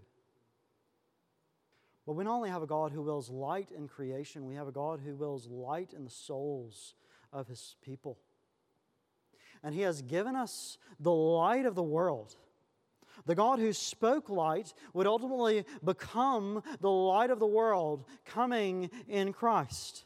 But 2.05 2.13
we 2.13 2.23
not 2.23 2.35
only 2.35 2.49
have 2.49 2.63
a 2.63 2.67
God 2.67 2.91
who 2.91 3.03
wills 3.03 3.29
light 3.29 3.69
in 3.71 3.87
creation, 3.87 4.45
we 4.45 4.55
have 4.55 4.67
a 4.67 4.71
God 4.71 4.99
who 5.05 5.15
wills 5.15 5.47
light 5.47 5.93
in 5.93 6.03
the 6.03 6.09
souls 6.09 6.95
of 7.31 7.47
his 7.47 7.75
people. 7.83 8.17
And 9.63 9.75
he 9.75 9.81
has 9.81 10.01
given 10.01 10.35
us 10.35 10.77
the 10.99 11.11
light 11.11 11.65
of 11.65 11.75
the 11.75 11.83
world. 11.83 12.35
The 13.25 13.35
God 13.35 13.59
who 13.59 13.73
spoke 13.73 14.29
light 14.29 14.73
would 14.93 15.05
ultimately 15.05 15.65
become 15.83 16.63
the 16.79 16.89
light 16.89 17.29
of 17.29 17.39
the 17.39 17.45
world 17.45 18.05
coming 18.25 18.89
in 19.07 19.33
Christ. 19.33 20.05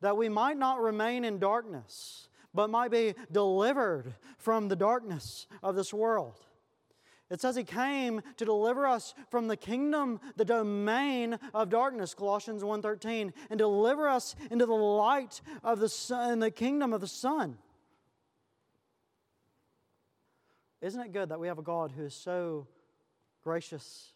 That 0.00 0.16
we 0.16 0.28
might 0.28 0.56
not 0.56 0.80
remain 0.80 1.24
in 1.24 1.38
darkness, 1.38 2.28
but 2.52 2.70
might 2.70 2.90
be 2.90 3.14
delivered 3.30 4.14
from 4.38 4.66
the 4.66 4.76
darkness 4.76 5.46
of 5.62 5.76
this 5.76 5.94
world. 5.94 6.40
It 7.30 7.40
says 7.40 7.56
he 7.56 7.64
came 7.64 8.20
to 8.36 8.44
deliver 8.44 8.86
us 8.86 9.14
from 9.30 9.48
the 9.48 9.56
kingdom, 9.56 10.20
the 10.36 10.44
domain 10.44 11.38
of 11.54 11.70
darkness, 11.70 12.14
Colossians 12.14 12.62
1:13, 12.62 13.32
and 13.50 13.58
deliver 13.58 14.08
us 14.08 14.36
into 14.50 14.66
the 14.66 14.74
light 14.74 15.40
of 15.62 15.80
the 15.80 15.88
Son, 15.88 16.38
the 16.40 16.50
kingdom 16.50 16.92
of 16.92 17.00
the 17.00 17.08
Son. 17.08 17.58
Isn't 20.80 21.00
it 21.00 21.12
good 21.12 21.30
that 21.30 21.40
we 21.40 21.48
have 21.48 21.58
a 21.58 21.62
God 21.62 21.92
who 21.92 22.04
is 22.04 22.14
so 22.14 22.68
gracious 23.42 24.12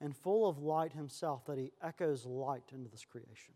and 0.00 0.14
full 0.16 0.48
of 0.48 0.58
light 0.58 0.92
himself 0.92 1.44
that 1.44 1.56
he 1.56 1.70
echoes 1.80 2.26
light 2.26 2.72
into 2.72 2.90
this 2.90 3.04
creation? 3.04 3.54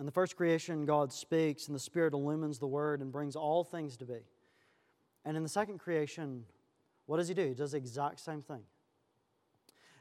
In 0.00 0.06
the 0.06 0.12
first 0.12 0.36
creation, 0.36 0.86
God 0.86 1.12
speaks, 1.12 1.68
and 1.68 1.74
the 1.74 1.80
Spirit 1.80 2.14
illumines 2.14 2.58
the 2.58 2.66
Word 2.66 3.00
and 3.00 3.12
brings 3.12 3.36
all 3.36 3.62
things 3.62 3.96
to 3.98 4.04
be. 4.04 4.24
And 5.24 5.36
in 5.36 5.42
the 5.42 5.48
second 5.48 5.78
creation, 5.78 6.44
what 7.06 7.18
does 7.18 7.28
he 7.28 7.34
do? 7.34 7.48
He 7.48 7.54
does 7.54 7.72
the 7.72 7.78
exact 7.78 8.20
same 8.20 8.42
thing. 8.42 8.62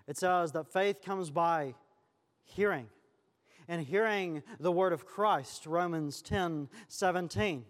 It 0.07 0.17
says 0.17 0.51
that 0.53 0.71
faith 0.71 1.01
comes 1.03 1.29
by 1.29 1.75
hearing, 2.43 2.88
and 3.67 3.85
hearing 3.85 4.41
the 4.59 4.71
word 4.71 4.93
of 4.93 5.05
Christ, 5.05 5.65
Romans 5.65 6.21
10 6.21 6.67
17. 6.88 7.65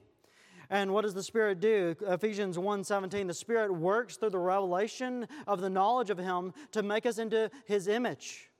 And 0.70 0.94
what 0.94 1.02
does 1.02 1.16
the 1.16 1.24
Spirit 1.24 1.60
do? 1.60 1.96
Ephesians 2.02 2.58
1:17, 2.58 3.28
the 3.28 3.34
Spirit 3.34 3.74
works 3.74 4.18
through 4.18 4.30
the 4.30 4.40
revelation 4.40 5.28
of 5.48 5.62
the 5.62 5.70
knowledge 5.70 6.12
of 6.12 6.18
Him 6.18 6.54
to 6.72 6.84
make 6.84 7.06
us 7.06 7.18
into 7.18 7.50
His 7.66 7.88
image. 7.88 8.52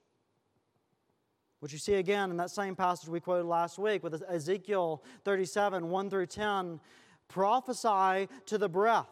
Which 1.60 1.72
you 1.72 1.78
see 1.78 1.94
again 1.94 2.30
in 2.30 2.36
that 2.38 2.50
same 2.50 2.74
passage 2.74 3.08
we 3.08 3.20
quoted 3.20 3.46
last 3.46 3.78
week 3.78 4.02
with 4.02 4.22
Ezekiel 4.28 5.04
37, 5.24 5.88
1 5.88 6.10
through 6.10 6.26
10. 6.26 6.80
Prophesy 7.30 8.28
to 8.46 8.58
the 8.58 8.68
breath. 8.68 9.06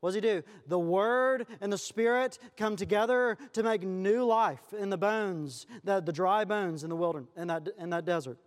What 0.00 0.10
does 0.10 0.14
he 0.14 0.20
do? 0.20 0.42
The 0.68 0.78
Word 0.78 1.46
and 1.60 1.72
the 1.72 1.78
Spirit 1.78 2.38
come 2.56 2.76
together 2.76 3.36
to 3.54 3.62
make 3.62 3.82
new 3.82 4.24
life 4.24 4.72
in 4.72 4.88
the 4.88 4.96
bones, 4.96 5.66
the, 5.84 6.00
the 6.00 6.12
dry 6.12 6.44
bones 6.44 6.84
in 6.84 6.90
the 6.90 6.96
wilderness, 6.96 7.30
in 7.36 7.48
that, 7.48 7.68
in 7.78 7.90
that 7.90 8.04
desert. 8.04 8.38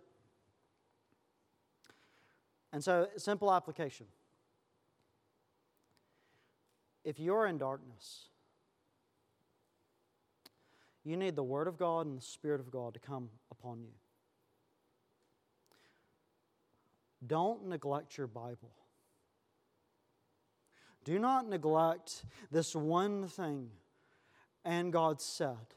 And 2.72 2.82
so, 2.82 3.08
simple 3.16 3.52
application. 3.52 4.06
If 7.04 7.18
you're 7.18 7.46
in 7.46 7.58
darkness, 7.58 8.28
you 11.04 11.16
need 11.16 11.34
the 11.34 11.42
Word 11.42 11.66
of 11.66 11.76
God 11.76 12.06
and 12.06 12.16
the 12.16 12.22
Spirit 12.22 12.60
of 12.60 12.70
God 12.70 12.94
to 12.94 13.00
come 13.00 13.28
upon 13.50 13.82
you. 13.82 13.99
Don't 17.26 17.66
neglect 17.66 18.16
your 18.16 18.26
Bible. 18.26 18.72
Do 21.04 21.18
not 21.18 21.48
neglect 21.48 22.24
this 22.50 22.74
one 22.74 23.28
thing. 23.28 23.70
And 24.64 24.92
God 24.92 25.20
said, 25.20 25.74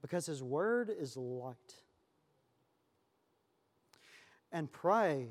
because 0.00 0.26
His 0.26 0.42
Word 0.42 0.90
is 0.90 1.16
light 1.16 1.56
and 4.52 4.72
pray 4.72 5.28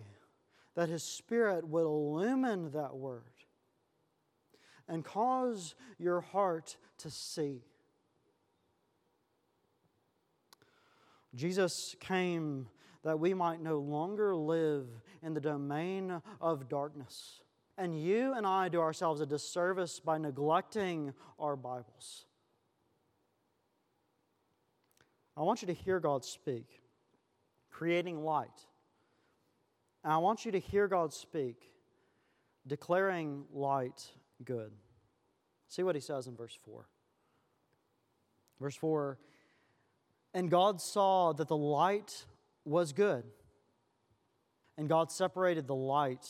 that 0.75 0.90
His 0.90 1.04
Spirit 1.04 1.68
will 1.68 1.88
illumine 1.88 2.72
that 2.72 2.96
word 2.96 3.24
and 4.88 5.04
cause 5.04 5.74
your 5.98 6.22
heart 6.22 6.78
to 7.00 7.10
see. 7.10 7.64
Jesus 11.34 11.96
came 12.00 12.68
that 13.06 13.18
we 13.18 13.34
might 13.34 13.62
no 13.62 13.80
longer 13.80 14.36
live 14.36 14.88
in 15.24 15.34
the 15.34 15.40
domain 15.40 16.22
of 16.42 16.68
darkness. 16.68 17.42
And 17.78 17.98
you 17.98 18.34
and 18.34 18.46
I 18.46 18.68
do 18.68 18.82
ourselves 18.82 19.22
a 19.22 19.26
disservice 19.26 20.02
by 20.02 20.18
neglecting 20.18 21.14
our 21.40 21.56
Bibles. 21.56 22.26
I 25.38 25.44
want 25.44 25.62
you 25.62 25.68
to 25.68 25.74
hear 25.74 26.02
God 26.02 26.26
speak, 26.26 26.82
creating 27.72 28.22
light 28.22 28.66
and 30.06 30.14
I 30.14 30.18
want 30.18 30.46
you 30.46 30.52
to 30.52 30.60
hear 30.60 30.88
God 30.88 31.12
speak, 31.12 31.72
declaring 32.68 33.46
light 33.52 34.08
good. 34.44 34.72
See 35.68 35.82
what 35.82 35.96
he 35.96 36.02
says 36.02 36.28
in 36.28 36.36
verse 36.36 36.56
4. 36.64 36.88
Verse 38.62 38.76
4 38.76 39.18
And 40.36 40.52
God 40.52 40.80
saw 40.80 41.34
that 41.34 41.48
the 41.48 41.58
light 41.58 42.26
was 42.65 42.91
good, 42.91 43.24
and 44.77 44.89
God 44.89 45.12
separated 45.12 45.67
the 45.67 45.75
light 45.75 46.27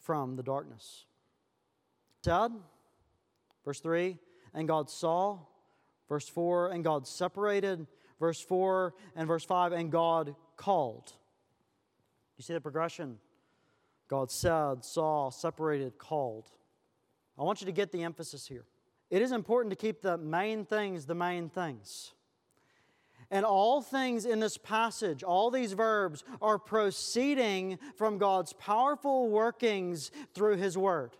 from 0.00 0.36
the 0.36 0.42
darkness. 0.42 1.06
Dad, 2.22 2.52
verse 3.64 3.80
3, 3.80 4.18
and 4.52 4.68
God 4.68 4.88
saw, 4.90 5.38
verse 6.08 6.28
4, 6.28 6.68
and 6.68 6.84
God 6.84 7.06
separated, 7.06 7.86
verse 8.20 8.40
4, 8.40 8.94
and 9.16 9.26
verse 9.26 9.44
5, 9.44 9.72
and 9.72 9.90
God 9.90 10.34
called. 10.56 11.12
You 12.36 12.42
see 12.42 12.52
the 12.52 12.60
progression? 12.60 13.18
God 14.08 14.30
said, 14.30 14.84
saw, 14.84 15.30
separated, 15.30 15.98
called. 15.98 16.48
I 17.38 17.42
want 17.42 17.60
you 17.60 17.66
to 17.66 17.72
get 17.72 17.90
the 17.90 18.02
emphasis 18.02 18.46
here. 18.46 18.64
It 19.10 19.22
is 19.22 19.32
important 19.32 19.70
to 19.70 19.76
keep 19.76 20.02
the 20.02 20.16
main 20.18 20.64
things 20.64 21.06
the 21.06 21.14
main 21.14 21.48
things. 21.48 22.12
And 23.34 23.44
all 23.44 23.82
things 23.82 24.26
in 24.26 24.38
this 24.38 24.56
passage, 24.56 25.24
all 25.24 25.50
these 25.50 25.72
verbs, 25.72 26.22
are 26.40 26.56
proceeding 26.56 27.80
from 27.96 28.16
God's 28.16 28.52
powerful 28.52 29.28
workings 29.28 30.12
through 30.34 30.56
His 30.56 30.78
Word. 30.78 31.16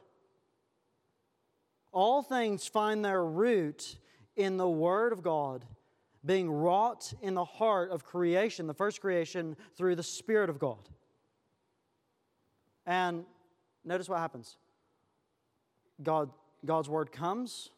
All 1.90 2.22
things 2.22 2.68
find 2.68 3.04
their 3.04 3.24
root 3.24 3.96
in 4.36 4.58
the 4.58 4.68
Word 4.68 5.12
of 5.12 5.24
God 5.24 5.64
being 6.24 6.48
wrought 6.48 7.12
in 7.20 7.34
the 7.34 7.44
heart 7.44 7.90
of 7.90 8.04
creation, 8.04 8.68
the 8.68 8.74
first 8.74 9.00
creation, 9.00 9.56
through 9.76 9.96
the 9.96 10.04
Spirit 10.04 10.48
of 10.48 10.60
God. 10.60 10.88
And 12.86 13.24
notice 13.84 14.08
what 14.08 14.20
happens 14.20 14.56
God, 16.00 16.30
God's 16.64 16.88
word 16.88 17.10
comes, 17.10 17.70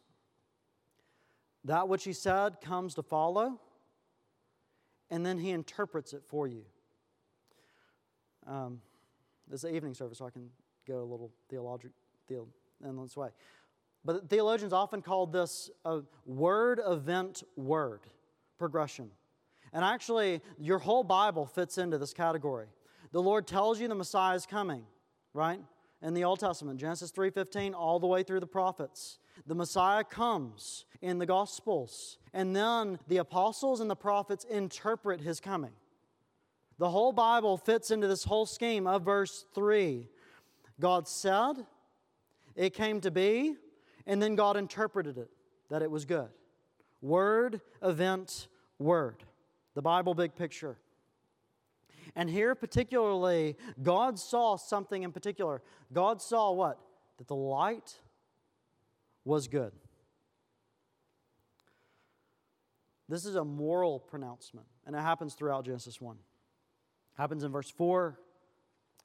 that 1.63 1.89
which 1.89 2.03
He 2.03 2.13
said 2.13 2.61
comes 2.61 2.93
to 2.93 3.01
follow, 3.01 3.59
and 5.09 5.25
then 5.25 5.37
He 5.37 5.51
interprets 5.51 6.13
it 6.13 6.23
for 6.25 6.47
you. 6.47 6.63
Um, 8.45 8.81
this 9.47 9.63
is 9.63 9.69
the 9.69 9.75
evening 9.75 9.93
service, 9.93 10.17
so 10.17 10.25
I 10.25 10.29
can 10.29 10.49
go 10.87 11.01
a 11.01 11.03
little 11.03 11.31
theological 11.49 11.95
theo, 12.27 12.47
in 12.83 13.01
this 13.01 13.17
way. 13.17 13.29
But 14.05 14.29
theologians 14.29 14.73
often 14.73 15.01
call 15.01 15.27
this 15.27 15.69
a 15.83 16.01
word 16.25 16.79
event 16.85 17.43
word 17.55 18.01
progression. 18.57 19.11
And 19.73 19.83
actually, 19.83 20.41
your 20.57 20.79
whole 20.79 21.03
Bible 21.03 21.45
fits 21.45 21.77
into 21.77 21.97
this 21.97 22.13
category. 22.13 22.67
The 23.11 23.21
Lord 23.21 23.47
tells 23.47 23.81
you 23.81 23.87
the 23.87 23.95
Messiah 23.95 24.35
is 24.35 24.45
coming 24.45 24.85
right? 25.37 25.59
In 26.01 26.13
the 26.13 26.23
Old 26.23 26.39
Testament, 26.39 26.79
Genesis 26.79 27.11
3:15 27.11 27.73
all 27.73 27.99
the 27.99 28.07
way 28.07 28.23
through 28.23 28.39
the 28.39 28.47
prophets. 28.47 29.19
The 29.45 29.55
Messiah 29.55 30.03
comes 30.03 30.85
in 31.01 31.17
the 31.17 31.25
Gospels, 31.25 32.17
and 32.33 32.55
then 32.55 32.99
the 33.07 33.17
apostles 33.17 33.79
and 33.79 33.89
the 33.89 33.95
prophets 33.95 34.43
interpret 34.45 35.21
his 35.21 35.39
coming. 35.39 35.73
The 36.77 36.89
whole 36.89 37.11
Bible 37.11 37.57
fits 37.57 37.89
into 37.89 38.07
this 38.07 38.23
whole 38.23 38.45
scheme 38.45 38.85
of 38.85 39.03
verse 39.03 39.45
3. 39.55 40.07
God 40.79 41.07
said, 41.07 41.65
it 42.55 42.73
came 42.73 43.01
to 43.01 43.11
be, 43.11 43.55
and 44.05 44.21
then 44.21 44.35
God 44.35 44.57
interpreted 44.57 45.17
it 45.17 45.29
that 45.69 45.81
it 45.81 45.89
was 45.89 46.05
good. 46.05 46.29
Word, 47.01 47.61
event, 47.81 48.47
word. 48.79 49.23
The 49.75 49.81
Bible 49.81 50.15
big 50.15 50.35
picture. 50.35 50.77
And 52.15 52.29
here, 52.29 52.55
particularly, 52.55 53.55
God 53.81 54.19
saw 54.19 54.55
something 54.55 55.03
in 55.03 55.11
particular. 55.11 55.61
God 55.93 56.21
saw 56.21 56.51
what? 56.51 56.79
That 57.17 57.27
the 57.27 57.35
light 57.35 57.95
was 59.25 59.47
good. 59.47 59.73
This 63.09 63.25
is 63.25 63.35
a 63.35 63.45
moral 63.45 63.99
pronouncement, 63.99 64.67
and 64.85 64.95
it 64.95 64.99
happens 64.99 65.33
throughout 65.33 65.65
Genesis 65.65 66.01
1. 66.01 66.17
Happens 67.17 67.43
in 67.43 67.51
verse 67.51 67.69
4, 67.69 68.19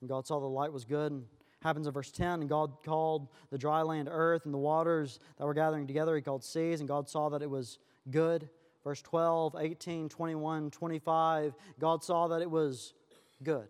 and 0.01 0.09
God 0.09 0.27
saw 0.27 0.41
the 0.41 0.47
light 0.47 0.73
was 0.73 0.85
good. 0.85 1.13
And 1.13 1.25
happens 1.63 1.87
in 1.87 1.93
verse 1.93 2.11
10, 2.11 2.41
and 2.41 2.49
God 2.49 2.83
called 2.85 3.29
the 3.51 3.59
dry 3.59 3.83
land 3.83 4.09
earth, 4.11 4.45
and 4.45 4.53
the 4.53 4.59
waters 4.59 5.19
that 5.39 5.47
were 5.47 5.55
gathering 5.55 5.87
together 5.87 6.15
he 6.17 6.23
called 6.23 6.45
seas, 6.45 6.81
and 6.81 6.89
God 6.89 7.09
saw 7.09 7.29
that 7.31 7.43
it 7.43 7.51
was 7.51 7.79
good. 8.11 8.49
Verse 8.85 9.01
12, 9.03 9.57
18, 9.59 10.09
21, 10.09 10.71
25, 10.71 11.55
God 11.79 12.03
saw 12.03 12.29
that 12.29 12.43
it 12.43 12.51
was 12.51 12.95
good. 13.43 13.69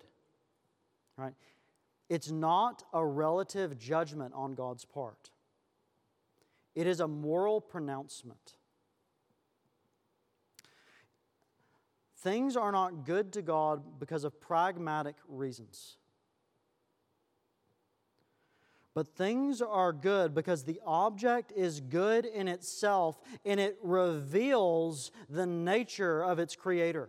Right? 1.16 1.34
It's 2.08 2.30
not 2.30 2.82
a 2.92 3.04
relative 3.04 3.78
judgment 3.78 4.32
on 4.34 4.54
God's 4.54 4.84
part, 4.84 5.30
it 6.74 6.86
is 6.86 7.00
a 7.00 7.08
moral 7.08 7.60
pronouncement. 7.60 8.54
Things 12.18 12.56
are 12.56 12.70
not 12.70 13.04
good 13.04 13.32
to 13.32 13.42
God 13.42 13.98
because 13.98 14.22
of 14.22 14.40
pragmatic 14.40 15.16
reasons. 15.26 15.96
But 18.94 19.08
things 19.16 19.62
are 19.62 19.92
good 19.92 20.34
because 20.34 20.64
the 20.64 20.80
object 20.86 21.52
is 21.56 21.80
good 21.80 22.26
in 22.26 22.46
itself 22.46 23.20
and 23.44 23.58
it 23.58 23.78
reveals 23.82 25.10
the 25.30 25.46
nature 25.46 26.22
of 26.22 26.38
its 26.38 26.54
creator. 26.54 27.08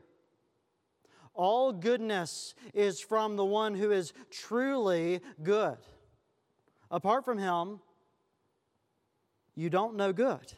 All 1.34 1.74
goodness 1.74 2.56
is 2.74 3.02
from 3.02 3.36
the 3.36 3.46
one 3.46 3.76
who 3.76 3.92
is 3.92 4.14
truly 4.30 5.20
good. 5.42 5.78
Apart 6.90 7.26
from 7.26 7.38
him, 7.38 7.80
you 9.56 9.70
don't 9.70 9.96
know 9.96 10.14
good, 10.14 10.54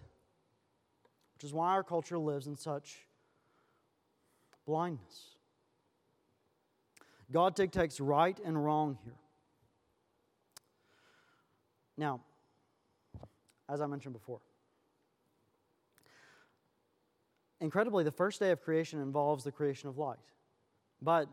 which 1.34 1.44
is 1.44 1.54
why 1.54 1.72
our 1.72 1.84
culture 1.84 2.20
lives 2.20 2.46
in 2.46 2.56
such 2.56 2.98
blindness. 4.66 5.36
God 7.32 7.56
dictates 7.56 8.00
right 8.00 8.38
and 8.46 8.64
wrong 8.64 8.98
here. 9.04 9.16
Now, 11.98 12.22
as 13.70 13.82
I 13.82 13.88
mentioned 13.88 14.14
before, 14.14 14.42
incredibly, 17.62 18.04
the 18.04 18.12
first 18.12 18.40
day 18.40 18.52
of 18.52 18.62
creation 18.62 19.02
involves 19.02 19.44
the 19.44 19.52
creation 19.52 19.90
of 19.90 19.98
light. 19.98 20.20
But 21.02 21.28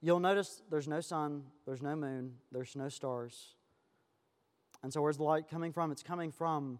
you'll 0.00 0.20
notice 0.20 0.62
there's 0.70 0.88
no 0.88 1.00
sun, 1.00 1.44
there's 1.66 1.82
no 1.82 1.96
moon, 1.96 2.34
there's 2.52 2.76
no 2.76 2.88
stars. 2.88 3.54
And 4.82 4.92
so, 4.92 5.00
where's 5.02 5.16
the 5.16 5.24
light 5.24 5.48
coming 5.48 5.72
from? 5.72 5.90
It's 5.90 6.02
coming 6.02 6.30
from 6.30 6.78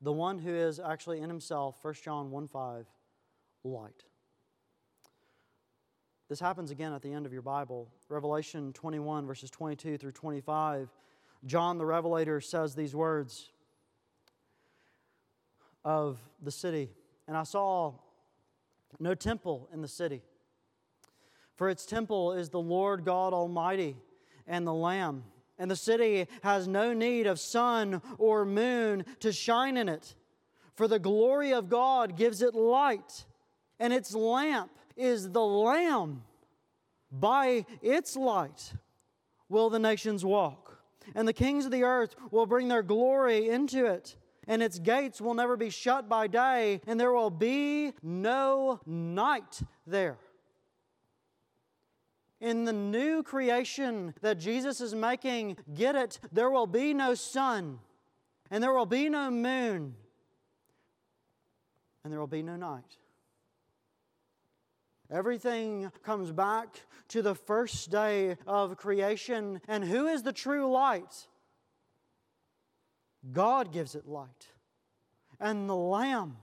the 0.00 0.12
one 0.12 0.38
who 0.38 0.54
is 0.54 0.78
actually 0.78 1.20
in 1.20 1.28
himself, 1.28 1.78
1 1.82 1.94
John 2.04 2.30
1 2.30 2.48
5, 2.48 2.86
light. 3.64 4.04
This 6.28 6.40
happens 6.40 6.70
again 6.70 6.92
at 6.92 7.00
the 7.00 7.12
end 7.12 7.24
of 7.24 7.32
your 7.32 7.42
Bible. 7.42 7.88
Revelation 8.08 8.72
21, 8.74 9.26
verses 9.26 9.50
22 9.50 9.96
through 9.96 10.12
25. 10.12 10.90
John 11.44 11.78
the 11.78 11.86
Revelator 11.86 12.40
says 12.40 12.74
these 12.74 12.94
words 12.94 13.50
of 15.84 16.18
the 16.42 16.50
city. 16.50 16.90
And 17.26 17.36
I 17.36 17.44
saw 17.44 17.94
no 18.98 19.14
temple 19.14 19.68
in 19.72 19.80
the 19.80 19.88
city, 19.88 20.22
for 21.54 21.68
its 21.68 21.86
temple 21.86 22.32
is 22.32 22.48
the 22.48 22.60
Lord 22.60 23.04
God 23.04 23.32
Almighty 23.32 23.96
and 24.46 24.66
the 24.66 24.74
Lamb. 24.74 25.24
And 25.58 25.70
the 25.70 25.76
city 25.76 26.26
has 26.42 26.68
no 26.68 26.92
need 26.92 27.26
of 27.26 27.40
sun 27.40 28.00
or 28.18 28.44
moon 28.44 29.04
to 29.20 29.32
shine 29.32 29.76
in 29.76 29.88
it, 29.88 30.14
for 30.74 30.86
the 30.86 30.98
glory 30.98 31.52
of 31.52 31.68
God 31.68 32.16
gives 32.16 32.42
it 32.42 32.54
light, 32.54 33.24
and 33.80 33.92
its 33.92 34.14
lamp 34.14 34.70
is 34.96 35.30
the 35.30 35.44
Lamb. 35.44 36.22
By 37.10 37.64
its 37.80 38.16
light 38.16 38.72
will 39.48 39.70
the 39.70 39.78
nations 39.78 40.24
walk, 40.24 40.67
and 41.14 41.26
the 41.26 41.32
kings 41.32 41.64
of 41.64 41.72
the 41.72 41.84
earth 41.84 42.14
will 42.30 42.46
bring 42.46 42.68
their 42.68 42.82
glory 42.82 43.48
into 43.48 43.86
it. 43.86 44.16
And 44.46 44.62
its 44.62 44.78
gates 44.78 45.20
will 45.20 45.34
never 45.34 45.56
be 45.56 45.68
shut 45.68 46.08
by 46.08 46.26
day, 46.26 46.80
and 46.86 46.98
there 46.98 47.12
will 47.12 47.30
be 47.30 47.92
no 48.02 48.80
night 48.86 49.60
there. 49.86 50.16
In 52.40 52.64
the 52.64 52.72
new 52.72 53.22
creation 53.22 54.14
that 54.22 54.38
Jesus 54.38 54.80
is 54.80 54.94
making, 54.94 55.58
get 55.74 55.96
it, 55.96 56.20
there 56.32 56.50
will 56.50 56.66
be 56.66 56.94
no 56.94 57.14
sun, 57.14 57.80
and 58.50 58.62
there 58.62 58.72
will 58.72 58.86
be 58.86 59.08
no 59.08 59.30
moon, 59.30 59.96
and 62.04 62.12
there 62.12 62.20
will 62.20 62.26
be 62.26 62.42
no 62.42 62.56
night. 62.56 62.96
Everything 65.10 65.90
comes 66.02 66.30
back 66.32 66.80
to 67.08 67.22
the 67.22 67.34
first 67.34 67.90
day 67.90 68.36
of 68.46 68.76
creation. 68.76 69.60
And 69.66 69.82
who 69.82 70.06
is 70.06 70.22
the 70.22 70.32
true 70.32 70.70
light? 70.70 71.26
God 73.32 73.72
gives 73.72 73.94
it 73.94 74.06
light. 74.06 74.48
And 75.40 75.68
the 75.68 75.76
Lamb 75.76 76.36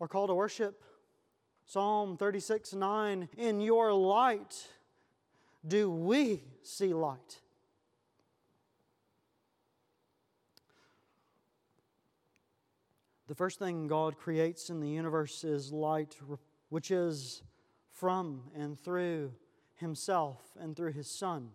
are 0.00 0.08
called 0.08 0.30
to 0.30 0.34
worship. 0.34 0.82
Psalm 1.66 2.16
36 2.16 2.74
9 2.74 3.28
In 3.38 3.60
your 3.60 3.92
light 3.92 4.68
do 5.66 5.90
we 5.90 6.42
see 6.62 6.92
light. 6.92 7.40
The 13.34 13.38
first 13.38 13.58
thing 13.58 13.88
God 13.88 14.16
creates 14.16 14.70
in 14.70 14.78
the 14.78 14.88
universe 14.88 15.42
is 15.42 15.72
light, 15.72 16.16
which 16.68 16.92
is 16.92 17.42
from 17.90 18.42
and 18.54 18.78
through 18.78 19.32
Himself 19.74 20.40
and 20.56 20.76
through 20.76 20.92
His 20.92 21.10
Son. 21.10 21.48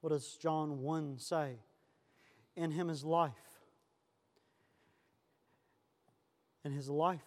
What 0.00 0.10
does 0.10 0.36
John 0.42 0.80
1 0.80 1.18
say? 1.18 1.60
In 2.56 2.72
Him 2.72 2.90
is 2.90 3.04
life. 3.04 3.30
And 6.64 6.74
His 6.74 6.88
life 6.88 7.20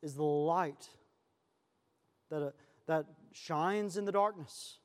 is 0.00 0.14
the 0.14 0.22
light 0.22 0.88
that, 2.30 2.40
uh, 2.40 2.50
that 2.86 3.06
shines 3.32 3.96
in 3.96 4.04
the 4.04 4.12
darkness, 4.12 4.78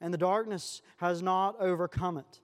and 0.00 0.12
the 0.12 0.18
darkness 0.18 0.82
has 0.96 1.22
not 1.22 1.60
overcome 1.60 2.18
it. 2.18 2.40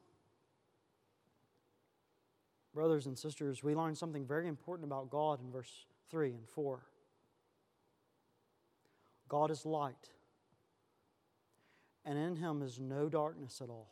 Brothers 2.74 3.06
and 3.06 3.16
sisters, 3.16 3.62
we 3.62 3.74
learn 3.76 3.94
something 3.94 4.26
very 4.26 4.48
important 4.48 4.86
about 4.86 5.08
God 5.08 5.40
in 5.40 5.52
verse 5.52 5.86
3 6.10 6.30
and 6.30 6.48
4. 6.48 6.82
God 9.28 9.50
is 9.52 9.64
light, 9.64 10.10
and 12.04 12.18
in 12.18 12.36
him 12.36 12.62
is 12.62 12.80
no 12.80 13.08
darkness 13.08 13.60
at 13.62 13.70
all. 13.70 13.90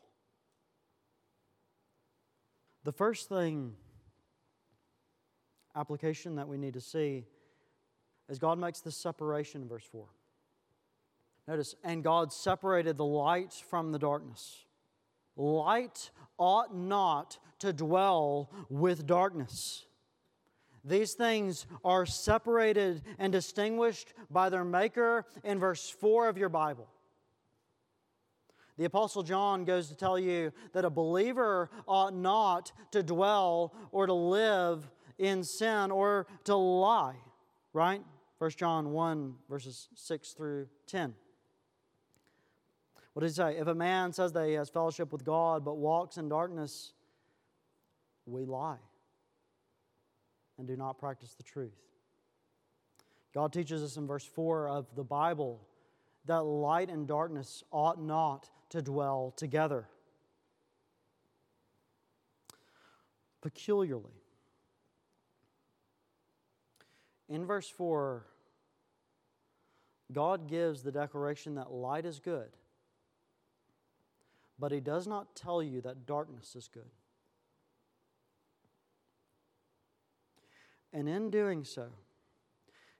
The 2.84 2.92
first 2.92 3.28
thing, 3.28 3.74
application 5.76 6.34
that 6.36 6.48
we 6.48 6.58
need 6.58 6.74
to 6.74 6.80
see, 6.80 7.24
is 8.28 8.40
God 8.40 8.58
makes 8.58 8.80
this 8.80 8.96
separation 8.96 9.62
in 9.62 9.68
verse 9.68 9.86
4. 9.90 10.06
Notice, 11.46 11.76
and 11.84 12.02
God 12.02 12.32
separated 12.32 12.96
the 12.96 13.04
light 13.04 13.52
from 13.52 13.92
the 13.92 13.98
darkness. 13.98 14.64
Light 15.36 16.10
ought 16.38 16.74
not 16.74 17.38
to 17.60 17.72
dwell 17.72 18.50
with 18.68 19.06
darkness. 19.06 19.86
These 20.84 21.14
things 21.14 21.66
are 21.84 22.04
separated 22.04 23.02
and 23.18 23.32
distinguished 23.32 24.14
by 24.30 24.48
their 24.48 24.64
Maker 24.64 25.26
in 25.44 25.58
verse 25.58 25.88
4 25.88 26.28
of 26.28 26.36
your 26.36 26.48
Bible. 26.48 26.88
The 28.78 28.86
Apostle 28.86 29.22
John 29.22 29.64
goes 29.64 29.88
to 29.88 29.94
tell 29.94 30.18
you 30.18 30.52
that 30.72 30.84
a 30.84 30.90
believer 30.90 31.70
ought 31.86 32.14
not 32.14 32.72
to 32.90 33.02
dwell 33.02 33.74
or 33.92 34.06
to 34.06 34.12
live 34.12 34.90
in 35.18 35.44
sin 35.44 35.90
or 35.90 36.26
to 36.44 36.56
lie, 36.56 37.16
right? 37.72 38.02
1 38.38 38.50
John 38.52 38.90
1, 38.90 39.34
verses 39.48 39.88
6 39.94 40.32
through 40.32 40.66
10. 40.88 41.14
What 43.12 43.22
does 43.22 43.32
he 43.32 43.36
say? 43.36 43.56
If 43.58 43.66
a 43.66 43.74
man 43.74 44.12
says 44.12 44.32
that 44.32 44.48
he 44.48 44.54
has 44.54 44.70
fellowship 44.70 45.12
with 45.12 45.24
God 45.24 45.64
but 45.64 45.76
walks 45.76 46.16
in 46.16 46.28
darkness, 46.28 46.92
we 48.26 48.44
lie 48.44 48.78
and 50.58 50.66
do 50.66 50.76
not 50.76 50.98
practice 50.98 51.34
the 51.34 51.42
truth. 51.42 51.76
God 53.34 53.52
teaches 53.52 53.82
us 53.82 53.96
in 53.96 54.06
verse 54.06 54.24
4 54.24 54.68
of 54.68 54.86
the 54.94 55.04
Bible 55.04 55.60
that 56.26 56.42
light 56.42 56.88
and 56.88 57.06
darkness 57.06 57.64
ought 57.70 58.00
not 58.00 58.48
to 58.70 58.80
dwell 58.80 59.32
together. 59.36 59.88
Peculiarly. 63.40 64.22
In 67.28 67.44
verse 67.44 67.68
4, 67.68 68.24
God 70.12 70.46
gives 70.46 70.82
the 70.82 70.92
declaration 70.92 71.56
that 71.56 71.72
light 71.72 72.04
is 72.06 72.20
good 72.20 72.50
but 74.62 74.70
he 74.70 74.78
does 74.78 75.08
not 75.08 75.34
tell 75.34 75.60
you 75.60 75.80
that 75.80 76.06
darkness 76.06 76.54
is 76.54 76.68
good. 76.72 76.88
And 80.92 81.08
in 81.08 81.30
doing 81.30 81.64
so, 81.64 81.88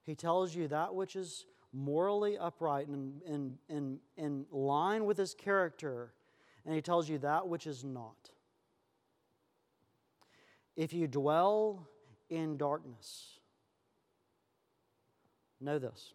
he 0.03 0.17
tells 0.17 0.57
you 0.57 0.67
that 0.67 0.93
which 0.93 1.15
is 1.15 1.47
morally 1.73 2.37
upright 2.37 2.89
and 2.89 3.23
in, 3.23 3.59
in, 3.69 4.01
in 4.17 4.45
line 4.51 5.05
with 5.05 5.17
his 5.17 5.35
character, 5.35 6.13
and 6.67 6.75
he 6.75 6.83
tells 6.83 7.09
you 7.09 7.19
that 7.19 7.47
which 7.47 7.69
is 7.69 7.85
not. 7.85 8.31
If 10.75 10.93
you 10.93 11.07
dwell 11.07 11.87
in 12.29 12.57
darkness, 12.57 13.39
know 15.61 15.79
this 15.79 16.13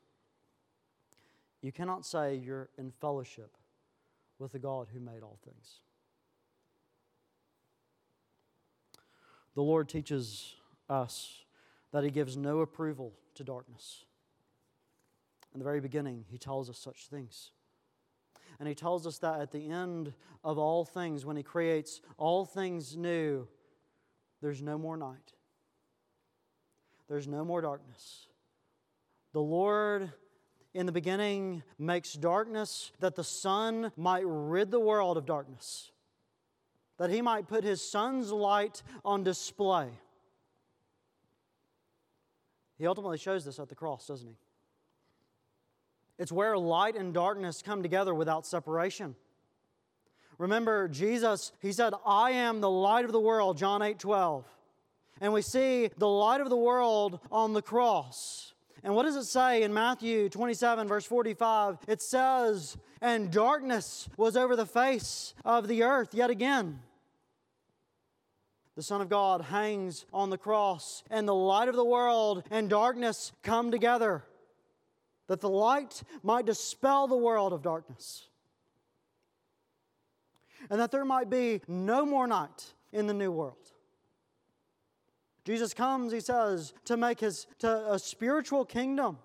you 1.61 1.71
cannot 1.71 2.05
say 2.05 2.35
you're 2.35 2.67
in 2.77 2.91
fellowship 2.91 3.55
with 4.39 4.51
the 4.51 4.59
God 4.59 4.87
who 4.93 4.99
made 4.99 5.23
all 5.23 5.39
things. 5.43 5.79
The 9.55 9.63
Lord 9.63 9.89
teaches 9.89 10.55
us 10.89 11.43
that 11.91 12.03
He 12.03 12.11
gives 12.11 12.37
no 12.37 12.59
approval 12.59 13.13
to 13.35 13.43
darkness. 13.43 14.05
In 15.53 15.59
the 15.59 15.63
very 15.63 15.79
beginning, 15.79 16.25
He 16.29 16.37
tells 16.37 16.69
us 16.69 16.77
such 16.77 17.07
things. 17.07 17.51
And 18.59 18.67
He 18.67 18.75
tells 18.75 19.07
us 19.07 19.17
that 19.19 19.41
at 19.41 19.51
the 19.51 19.69
end 19.69 20.13
of 20.43 20.57
all 20.57 20.85
things, 20.85 21.25
when 21.25 21.37
He 21.37 21.43
creates 21.43 22.01
all 22.17 22.45
things 22.45 22.95
new, 22.95 23.47
there's 24.41 24.61
no 24.61 24.77
more 24.77 24.97
night, 24.97 25.33
there's 27.07 27.27
no 27.27 27.43
more 27.43 27.61
darkness. 27.61 28.27
The 29.33 29.41
Lord 29.41 30.11
in 30.77 30.85
the 30.85 30.91
beginning 30.91 31.63
makes 31.79 32.13
darkness 32.13 32.91
that 32.99 33.15
the 33.15 33.23
sun 33.23 33.91
might 33.97 34.23
rid 34.25 34.69
the 34.69 34.79
world 34.79 35.17
of 35.17 35.25
darkness, 35.25 35.91
that 36.99 37.09
he 37.09 37.19
might 37.19 37.47
put 37.47 37.63
his 37.63 37.81
Son's 37.81 38.31
light 38.31 38.83
on 39.03 39.23
display. 39.23 39.89
He 42.77 42.85
ultimately 42.85 43.17
shows 43.17 43.43
this 43.43 43.57
at 43.57 43.69
the 43.69 43.75
cross, 43.75 44.05
doesn't 44.05 44.27
he? 44.27 44.35
It's 46.19 46.31
where 46.31 46.55
light 46.55 46.95
and 46.95 47.11
darkness 47.11 47.63
come 47.63 47.81
together 47.81 48.13
without 48.13 48.45
separation. 48.45 49.15
Remember, 50.37 50.87
Jesus, 50.87 51.53
he 51.59 51.71
said, 51.71 51.93
I 52.05 52.31
am 52.31 52.61
the 52.61 52.69
light 52.69 53.05
of 53.05 53.13
the 53.13 53.19
world, 53.19 53.57
John 53.57 53.81
8 53.81 53.97
12. 53.97 54.45
And 55.21 55.33
we 55.33 55.41
see 55.41 55.89
the 55.97 56.07
light 56.07 56.39
of 56.39 56.51
the 56.51 56.55
world 56.55 57.19
on 57.31 57.53
the 57.53 57.63
cross. 57.63 58.53
And 58.83 58.95
what 58.95 59.03
does 59.03 59.15
it 59.15 59.25
say 59.25 59.63
in 59.63 59.73
Matthew 59.73 60.29
27, 60.29 60.87
verse 60.87 61.05
45? 61.05 61.77
It 61.87 62.01
says, 62.01 62.77
And 63.01 63.31
darkness 63.31 64.07
was 64.17 64.37
over 64.37 64.55
the 64.55 64.65
face 64.65 65.33
of 65.43 65.67
the 65.67 65.83
earth 65.83 66.13
yet 66.13 66.29
again. 66.29 66.79
The 68.75 68.83
Son 68.83 69.01
of 69.01 69.09
God 69.09 69.41
hangs 69.41 70.05
on 70.13 70.29
the 70.29 70.37
cross, 70.37 71.03
and 71.09 71.27
the 71.27 71.33
light 71.33 71.67
of 71.67 71.75
the 71.75 71.83
world 71.83 72.43
and 72.51 72.69
darkness 72.69 73.31
come 73.41 73.71
together, 73.71 74.23
that 75.25 75.41
the 75.41 75.49
light 75.49 76.03
might 76.21 76.45
dispel 76.45 77.07
the 77.07 77.17
world 77.17 77.53
of 77.53 77.63
darkness, 77.63 78.27
and 80.69 80.79
that 80.79 80.91
there 80.91 81.05
might 81.05 81.27
be 81.27 81.61
no 81.67 82.05
more 82.05 82.27
night 82.27 82.73
in 82.93 83.07
the 83.07 83.15
new 83.15 83.31
world. 83.31 83.66
Jesus 85.47 85.73
comes, 85.73 86.11
he 86.11 86.19
says, 86.19 86.73
to 86.83 86.97
make 86.97 87.21
his 87.21 87.47
to 87.59 87.93
a 87.93 87.97
spiritual 87.97 88.65
kingdom. 88.65 89.17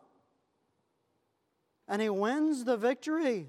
And 1.88 2.00
he 2.00 2.08
wins 2.10 2.62
the 2.64 2.76
victory 2.76 3.48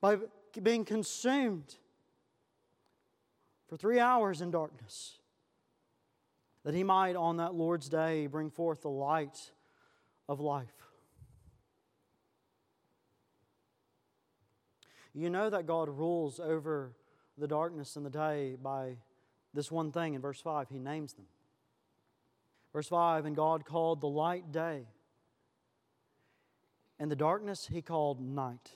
by 0.00 0.18
being 0.62 0.84
consumed 0.84 1.74
for 3.66 3.76
three 3.76 3.98
hours 3.98 4.40
in 4.40 4.52
darkness, 4.52 5.18
that 6.62 6.72
he 6.72 6.84
might 6.84 7.16
on 7.16 7.38
that 7.38 7.52
Lord's 7.52 7.88
day 7.88 8.28
bring 8.28 8.48
forth 8.48 8.82
the 8.82 8.90
light 8.90 9.50
of 10.28 10.38
life. 10.38 10.68
You 15.12 15.30
know 15.30 15.50
that 15.50 15.66
God 15.66 15.88
rules 15.88 16.38
over 16.38 16.92
the 17.36 17.48
darkness 17.48 17.96
and 17.96 18.06
the 18.06 18.10
day 18.10 18.56
by 18.62 18.98
this 19.52 19.72
one 19.72 19.90
thing 19.90 20.14
in 20.14 20.20
verse 20.20 20.40
5 20.40 20.68
He 20.68 20.78
names 20.78 21.14
them. 21.14 21.26
Verse 22.74 22.88
5 22.88 23.24
And 23.24 23.34
God 23.34 23.64
called 23.64 24.02
the 24.02 24.08
light 24.08 24.52
day, 24.52 24.82
and 26.98 27.10
the 27.10 27.16
darkness 27.16 27.66
he 27.72 27.80
called 27.80 28.20
night. 28.20 28.72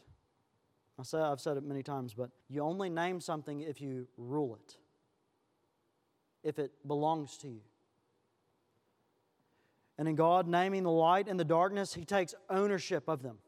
I 0.99 1.03
say, 1.03 1.19
I've 1.19 1.41
said 1.41 1.57
it 1.57 1.63
many 1.63 1.83
times, 1.83 2.15
but 2.15 2.31
you 2.49 2.63
only 2.63 2.89
name 2.89 3.21
something 3.21 3.61
if 3.61 3.81
you 3.81 4.09
rule 4.17 4.57
it, 4.57 4.77
if 6.43 6.59
it 6.59 6.73
belongs 6.87 7.37
to 7.39 7.49
you. 7.49 7.61
And 9.97 10.09
in 10.09 10.15
God 10.15 10.49
naming 10.49 10.85
the 10.85 10.91
light 10.91 11.29
and 11.29 11.39
the 11.39 11.45
darkness, 11.45 11.95
He 11.95 12.05
takes 12.05 12.35
ownership 12.49 13.09
of 13.09 13.23
them. 13.23 13.39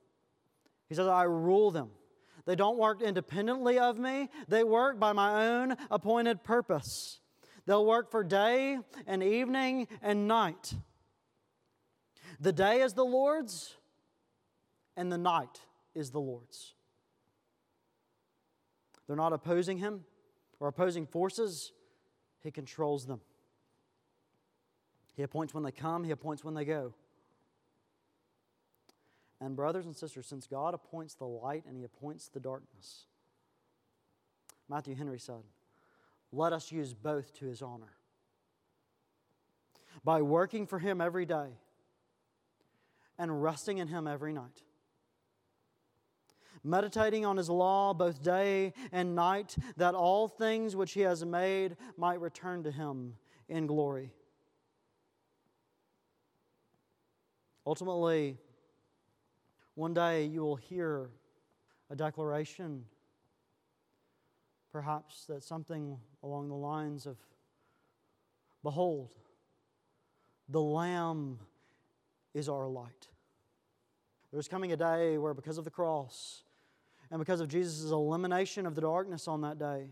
He 0.88 0.94
says, 0.94 1.06
I 1.06 1.24
rule 1.24 1.70
them. 1.70 1.90
They 2.44 2.56
don't 2.56 2.78
work 2.78 3.02
independently 3.02 3.78
of 3.78 3.98
me, 3.98 4.28
they 4.48 4.64
work 4.64 4.98
by 4.98 5.12
my 5.12 5.46
own 5.46 5.76
appointed 5.90 6.42
purpose. 6.42 7.20
They'll 7.66 7.86
work 7.86 8.10
for 8.10 8.24
day 8.24 8.78
and 9.06 9.22
evening 9.22 9.88
and 10.02 10.26
night. 10.26 10.74
The 12.40 12.52
day 12.52 12.80
is 12.80 12.94
the 12.94 13.04
Lord's, 13.04 13.76
and 14.96 15.12
the 15.12 15.18
night 15.18 15.60
is 15.94 16.10
the 16.10 16.20
Lord's. 16.20 16.74
They're 19.06 19.16
not 19.16 19.32
opposing 19.32 19.78
Him 19.78 20.04
or 20.58 20.68
opposing 20.68 21.06
forces, 21.06 21.72
He 22.42 22.50
controls 22.50 23.06
them. 23.06 23.20
He 25.16 25.22
appoints 25.22 25.52
when 25.52 25.64
they 25.64 25.72
come, 25.72 26.04
He 26.04 26.12
appoints 26.12 26.44
when 26.44 26.54
they 26.54 26.64
go. 26.64 26.94
And, 29.40 29.56
brothers 29.56 29.86
and 29.86 29.96
sisters, 29.96 30.26
since 30.26 30.46
God 30.46 30.74
appoints 30.74 31.14
the 31.14 31.26
light 31.26 31.64
and 31.66 31.76
He 31.76 31.84
appoints 31.84 32.28
the 32.28 32.40
darkness, 32.40 33.06
Matthew 34.68 34.94
Henry 34.94 35.18
said, 35.18 35.42
let 36.32 36.52
us 36.52 36.70
use 36.70 36.94
both 36.94 37.34
to 37.38 37.46
his 37.46 37.62
honor. 37.62 37.92
By 40.04 40.22
working 40.22 40.66
for 40.66 40.78
him 40.78 41.00
every 41.00 41.26
day 41.26 41.58
and 43.18 43.42
resting 43.42 43.78
in 43.78 43.88
him 43.88 44.06
every 44.06 44.32
night. 44.32 44.62
Meditating 46.62 47.24
on 47.24 47.36
his 47.36 47.48
law 47.48 47.94
both 47.94 48.22
day 48.22 48.72
and 48.92 49.14
night, 49.14 49.56
that 49.76 49.94
all 49.94 50.28
things 50.28 50.76
which 50.76 50.92
he 50.92 51.00
has 51.00 51.24
made 51.24 51.76
might 51.96 52.20
return 52.20 52.62
to 52.64 52.70
him 52.70 53.14
in 53.48 53.66
glory. 53.66 54.12
Ultimately, 57.66 58.38
one 59.74 59.94
day 59.94 60.24
you 60.24 60.42
will 60.42 60.56
hear 60.56 61.10
a 61.88 61.96
declaration 61.96 62.84
Perhaps 64.72 65.26
that's 65.28 65.46
something 65.46 65.98
along 66.22 66.48
the 66.48 66.54
lines 66.54 67.06
of 67.06 67.16
Behold, 68.62 69.14
the 70.48 70.60
Lamb 70.60 71.38
is 72.34 72.48
our 72.48 72.68
light. 72.68 73.08
There's 74.32 74.48
coming 74.48 74.72
a 74.72 74.76
day 74.76 75.18
where, 75.18 75.34
because 75.34 75.58
of 75.58 75.64
the 75.64 75.70
cross 75.70 76.42
and 77.10 77.18
because 77.18 77.40
of 77.40 77.48
Jesus' 77.48 77.90
elimination 77.90 78.66
of 78.66 78.74
the 78.74 78.82
darkness 78.82 79.26
on 79.26 79.40
that 79.40 79.58
day, 79.58 79.88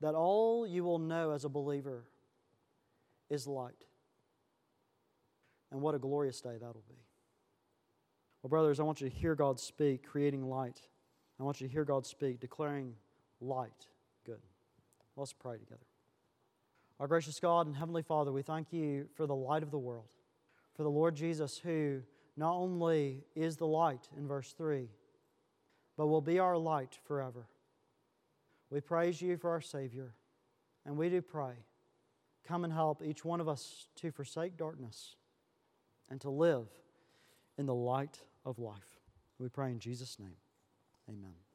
that 0.00 0.14
all 0.14 0.66
you 0.66 0.82
will 0.82 0.98
know 0.98 1.30
as 1.30 1.44
a 1.44 1.48
believer 1.48 2.04
is 3.30 3.46
light. 3.46 3.84
And 5.70 5.80
what 5.80 5.94
a 5.94 5.98
glorious 5.98 6.40
day 6.40 6.54
that'll 6.58 6.84
be. 6.88 7.02
Well, 8.42 8.48
brothers, 8.48 8.80
I 8.80 8.84
want 8.84 9.00
you 9.00 9.08
to 9.08 9.14
hear 9.14 9.34
God 9.34 9.58
speak, 9.58 10.06
creating 10.06 10.48
light. 10.48 10.80
I 11.38 11.42
want 11.42 11.60
you 11.60 11.66
to 11.66 11.72
hear 11.72 11.84
God 11.84 12.06
speak, 12.06 12.40
declaring 12.40 12.94
light. 13.40 13.86
Good. 14.24 14.40
Let's 15.16 15.32
pray 15.32 15.58
together. 15.58 15.80
Our 16.98 17.06
gracious 17.06 17.38
God 17.40 17.66
and 17.66 17.76
Heavenly 17.76 18.02
Father, 18.02 18.32
we 18.32 18.42
thank 18.42 18.72
you 18.72 19.06
for 19.14 19.26
the 19.26 19.34
light 19.34 19.62
of 19.62 19.70
the 19.70 19.78
world, 19.78 20.08
for 20.74 20.82
the 20.82 20.90
Lord 20.90 21.14
Jesus, 21.14 21.58
who 21.58 22.02
not 22.36 22.54
only 22.54 23.24
is 23.34 23.56
the 23.56 23.66
light 23.66 24.08
in 24.16 24.26
verse 24.26 24.52
3, 24.52 24.88
but 25.96 26.06
will 26.06 26.20
be 26.20 26.38
our 26.38 26.56
light 26.56 26.98
forever. 27.06 27.46
We 28.70 28.80
praise 28.80 29.20
you 29.20 29.36
for 29.36 29.50
our 29.50 29.60
Savior, 29.60 30.14
and 30.84 30.96
we 30.96 31.08
do 31.08 31.22
pray. 31.22 31.54
Come 32.46 32.64
and 32.64 32.72
help 32.72 33.02
each 33.02 33.24
one 33.24 33.40
of 33.40 33.48
us 33.48 33.88
to 33.96 34.10
forsake 34.10 34.56
darkness 34.56 35.16
and 36.08 36.20
to 36.20 36.30
live 36.30 36.68
in 37.58 37.66
the 37.66 37.74
light 37.74 38.18
of 38.44 38.58
life. 38.58 39.00
We 39.38 39.48
pray 39.48 39.70
in 39.70 39.78
Jesus' 39.78 40.18
name. 40.18 40.36
Amen. 41.08 41.45